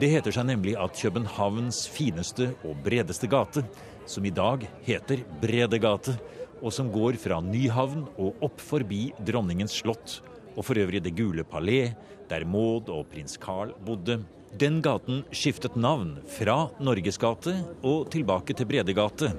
Det 0.00 0.08
heter 0.08 0.32
seg 0.32 0.46
nemlig 0.48 0.72
at 0.80 0.96
Københavns 0.96 1.84
fineste 1.92 2.52
og 2.64 2.78
bredeste 2.84 3.28
gate, 3.30 3.60
som 4.08 4.24
i 4.24 4.32
dag 4.32 4.64
heter 4.86 5.20
Bredegate, 5.42 6.14
og 6.62 6.72
som 6.72 6.88
går 6.92 7.18
fra 7.20 7.40
Nyhavn 7.44 8.06
og 8.16 8.44
opp 8.46 8.62
forbi 8.62 9.10
Dronningens 9.20 9.74
slott, 9.82 10.20
og 10.56 10.64
for 10.64 10.80
øvrig 10.80 11.02
Det 11.04 11.12
gule 11.16 11.44
palé, 11.44 11.92
der 12.30 12.46
Maud 12.48 12.88
og 12.88 13.10
prins 13.12 13.36
Carl 13.36 13.74
bodde. 13.84 14.22
Den 14.58 14.80
gaten 14.84 15.24
skiftet 15.32 15.76
navn 15.76 16.18
fra 16.28 16.70
Norgesgate 16.80 17.54
og 17.82 18.10
tilbake 18.12 18.56
til 18.56 18.68
Bredegate, 18.68 19.32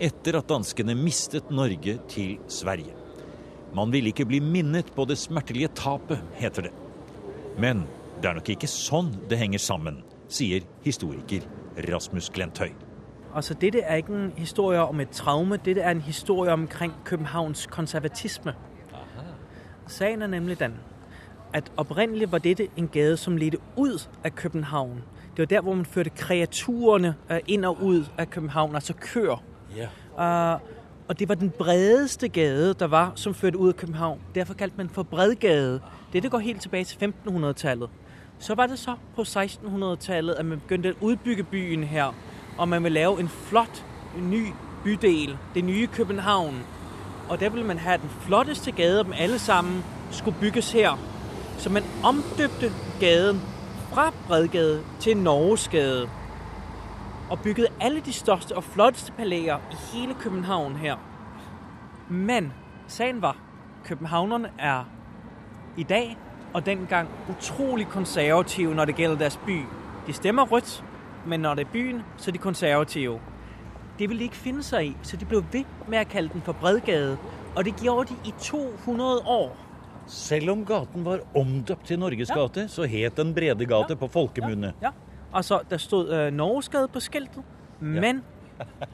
etter 0.00 0.38
at 0.38 0.48
danskene 0.48 0.96
mistet 0.96 1.50
Norge 1.50 1.98
til 2.08 2.38
Sverige. 2.48 2.94
Man 3.76 3.92
ville 3.92 4.08
ikke 4.12 4.28
bli 4.28 4.40
minnet 4.40 4.88
på 4.94 5.04
det 5.04 5.18
smertelige 5.20 5.68
tapet, 5.76 6.20
heter 6.40 6.68
det. 6.68 6.74
Men 7.60 7.84
det 8.22 8.30
er 8.30 8.34
nok 8.34 8.48
ikke 8.50 8.66
sånn 8.66 9.12
det 9.30 9.38
henger 9.38 9.62
sammen, 9.62 10.02
sier 10.28 10.64
historiker 10.84 11.44
Rasmus 11.88 12.30
Glentøy. 12.34 12.72
Altså, 13.34 13.54
dette 13.54 13.80
er 13.80 14.00
ikke 14.00 14.14
en 14.14 14.32
historie 14.36 14.80
om 14.80 15.00
et 15.00 15.10
traume, 15.14 15.56
dette 15.56 15.80
er 15.80 15.90
en 15.90 16.00
historie 16.00 16.52
omkring 16.52 16.92
Københavns 17.04 17.66
konservatisme. 17.66 18.54
Aha. 18.92 19.26
Sagen 19.86 20.22
er 20.22 20.26
nemlig 20.26 20.58
den, 20.60 20.74
at 21.52 21.72
opprinnelig 21.76 22.32
var 22.32 22.38
dette 22.38 22.68
en 22.76 22.88
gade 22.88 23.16
som 23.16 23.36
ledte 23.36 23.58
ut 23.76 24.10
av 24.24 24.30
København. 24.30 25.02
Det 25.36 25.38
var 25.38 25.46
der 25.46 25.60
hvor 25.60 25.74
man 25.74 25.84
førte 25.84 26.10
kreaturene 26.10 27.14
øh, 27.30 27.40
inn 27.46 27.64
og 27.64 27.82
ut 27.82 28.10
av 28.18 28.26
København, 28.26 28.74
altså 28.74 28.94
køer. 28.94 29.42
Yeah. 29.76 30.54
Uh, 30.56 30.60
og 31.08 31.18
det 31.18 31.28
var 31.28 31.34
den 31.34 31.50
bredeste 31.50 32.28
gade 32.28 32.74
der 32.74 32.86
var 32.86 33.12
som 33.14 33.34
førte 33.34 33.58
ut 33.58 33.68
av 33.68 33.78
København. 33.78 34.20
Derfor 34.34 34.54
kalte 34.54 34.76
man 34.76 34.88
for 34.88 35.02
Bredgade. 35.02 35.80
Dette 36.12 36.28
går 36.28 36.38
helt 36.38 36.60
tilbake 36.60 36.84
til 36.84 37.14
1500-tallet. 37.26 37.90
Så 38.38 38.54
var 38.54 38.66
det 38.66 38.78
så 38.78 38.96
på 39.14 39.22
1600-tallet 39.22 40.34
at 40.34 40.46
man 40.46 40.60
begynte 40.60 40.94
å 41.00 41.10
utbygge 41.10 41.42
byen 41.42 41.84
her 41.84 42.14
og 42.58 42.68
man 42.68 42.84
vil 42.84 42.92
lave 42.92 43.20
en 43.20 43.28
flot 43.28 43.84
ny 44.16 44.52
bydel, 44.84 45.38
det 45.54 45.64
nye 45.64 45.86
København. 45.86 46.62
Og 47.28 47.40
der 47.40 47.48
ville 47.48 47.66
man 47.66 47.78
have 47.78 47.98
den 47.98 48.10
flotteste 48.20 48.72
gade, 48.72 49.04
dem 49.04 49.12
alle 49.12 49.38
sammen 49.38 49.84
skulle 50.10 50.36
bygges 50.40 50.72
her. 50.72 50.98
Så 51.58 51.70
man 51.70 51.82
omdøbte 52.04 52.72
gaden 53.00 53.40
fra 53.92 54.12
Bredgade 54.26 54.82
til 55.00 55.16
Norgesgade 55.16 56.08
og 57.30 57.40
byggede 57.40 57.68
alle 57.80 58.00
de 58.00 58.12
største 58.12 58.56
og 58.56 58.64
flotteste 58.64 59.12
palæer 59.12 59.58
i 59.70 59.76
hele 59.92 60.14
København 60.14 60.76
her. 60.76 60.96
Men 62.08 62.52
sagen 62.86 63.22
var, 63.22 63.36
københavnerne 63.84 64.50
er 64.58 64.84
i 65.76 65.82
dag 65.82 66.16
og 66.54 66.66
dengang 66.66 67.08
utrolig 67.28 67.86
konservative, 67.88 68.74
når 68.74 68.84
det 68.84 68.96
gælder 68.96 69.18
deres 69.18 69.40
by. 69.46 69.62
De 70.06 70.12
stemmer 70.12 70.46
rødt, 70.46 70.84
men 71.26 71.40
når 71.40 71.54
det 71.54 71.64
er 71.64 71.70
byen, 71.72 72.02
så 72.16 72.30
er 72.30 72.32
de 72.32 72.38
konservative. 72.38 73.20
Det 73.98 74.08
ville 74.08 74.18
de 74.18 74.24
ikke 74.24 74.36
finde 74.36 74.62
sig 74.62 74.86
i, 74.86 74.96
så 75.02 75.16
de 75.16 75.24
blev 75.24 75.44
ved 75.52 75.64
med 75.88 75.98
at 75.98 76.08
kalde 76.08 76.28
den 76.32 76.42
for 76.42 76.52
Bredgade, 76.52 77.18
og 77.56 77.64
det 77.64 77.76
gjorde 77.76 78.08
de 78.08 78.28
i 78.28 78.34
200 78.40 79.20
år. 79.26 79.56
Selv 80.06 80.50
om 80.50 80.66
gaten 80.66 81.04
var 81.04 81.18
omdøpt 81.36 81.86
til 81.86 81.98
Norgesgate, 81.98 82.68
så 82.68 82.82
het 82.82 83.16
den 83.16 83.34
Bredegate 83.34 83.96
på 83.96 84.06
folkemunne. 84.06 84.72
Ja. 84.82 84.90
Altså, 85.34 85.60
der 85.70 85.76
stod 85.76 86.14
øh, 86.14 86.32
Norgesgade 86.32 86.88
på 86.88 87.00
skiltet, 87.00 87.42
men 87.80 88.22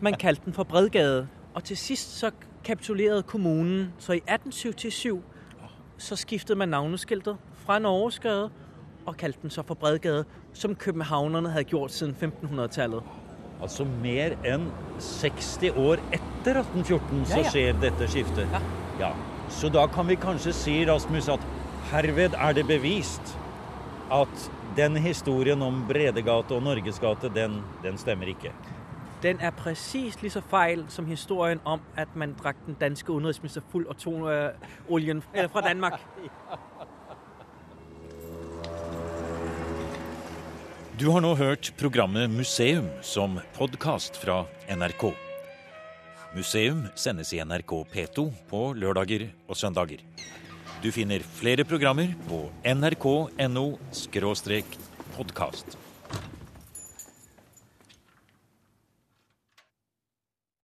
man 0.00 0.14
kaldte 0.14 0.42
den 0.44 0.52
for 0.52 0.62
Bredgade. 0.62 1.28
Og 1.54 1.64
til 1.64 1.76
sidst 1.76 2.18
så 2.18 2.30
kapitulerede 2.64 3.22
kommunen, 3.22 3.92
så 3.98 4.12
i 4.12 4.16
1877 4.16 5.22
så 5.98 6.16
skiftede 6.18 6.58
man 6.58 6.68
navneskiltet 6.74 7.36
fra 7.64 7.78
Norgesgade 7.78 8.50
og 9.06 9.16
kaldte 9.20 9.42
den 9.42 9.50
så 9.52 9.62
for 9.66 9.74
Bredgade, 9.74 10.24
som 10.52 10.74
københavnerne 10.74 11.50
hadde 11.52 11.68
gjort 11.70 11.92
siden 11.92 12.16
1500-tallet. 12.16 13.02
Altså 13.62 13.84
mer 14.02 14.34
enn 14.44 14.66
60 15.00 15.70
år 15.76 16.00
etter 16.12 16.58
1814 16.60 17.24
så 17.26 17.38
Ja, 17.38 17.42
ja. 17.44 17.50
skjer 17.50 17.78
dette 17.84 18.08
skiftet. 18.10 18.48
Ja. 18.52 18.60
Ja. 19.00 19.12
Så 19.50 19.68
da 19.68 19.86
kan 19.86 20.08
vi 20.08 20.16
kanskje 20.16 20.52
si, 20.56 20.74
Rasmus, 20.88 21.28
at 21.28 21.40
herved 21.92 22.34
er 22.34 22.52
det 22.56 22.66
bevist 22.66 23.34
at 24.12 24.50
den 24.76 24.96
historien 24.96 25.62
om 25.62 25.84
Bredegate 25.88 26.54
og 26.56 26.62
Norgesgate, 26.62 27.30
den, 27.34 27.60
den 27.82 27.98
stemmer 27.98 28.26
ikke. 28.32 28.52
Den 29.24 29.40
er 29.40 29.50
præcis 29.50 30.22
lige 30.22 30.30
så 30.30 30.40
fejl 30.40 30.84
som 30.88 31.06
historien 31.06 31.60
om, 31.64 31.80
at 31.96 32.16
man 32.16 32.34
drak 32.42 32.56
den 32.66 32.74
danske 32.80 33.12
udenrigsminister 33.12 33.60
fuld 33.70 33.86
af 33.88 33.96
to, 33.96 34.30
øh, 34.30 34.52
olien 34.88 35.22
eller 35.34 35.48
fra 35.48 35.60
Danmark. 35.60 35.92
Du 41.00 41.10
har 41.10 41.20
nå 41.20 41.34
hørt 41.34 41.74
programmet 41.78 42.30
Museum 42.30 42.84
som 43.02 43.38
podkast 43.54 44.24
fra 44.24 44.44
NRK. 44.76 45.04
Museum 46.36 46.86
sendes 46.94 47.32
i 47.32 47.40
NRK 47.44 47.72
P2 47.72 48.32
på 48.48 48.72
lørdager 48.72 49.28
og 49.48 49.56
søndager. 49.56 49.98
Du 50.84 50.90
finner 50.90 51.18
flere 51.18 51.64
programmer 51.64 52.06
på 52.28 52.50
nrk.no 52.64 53.76
podkast. 55.16 55.83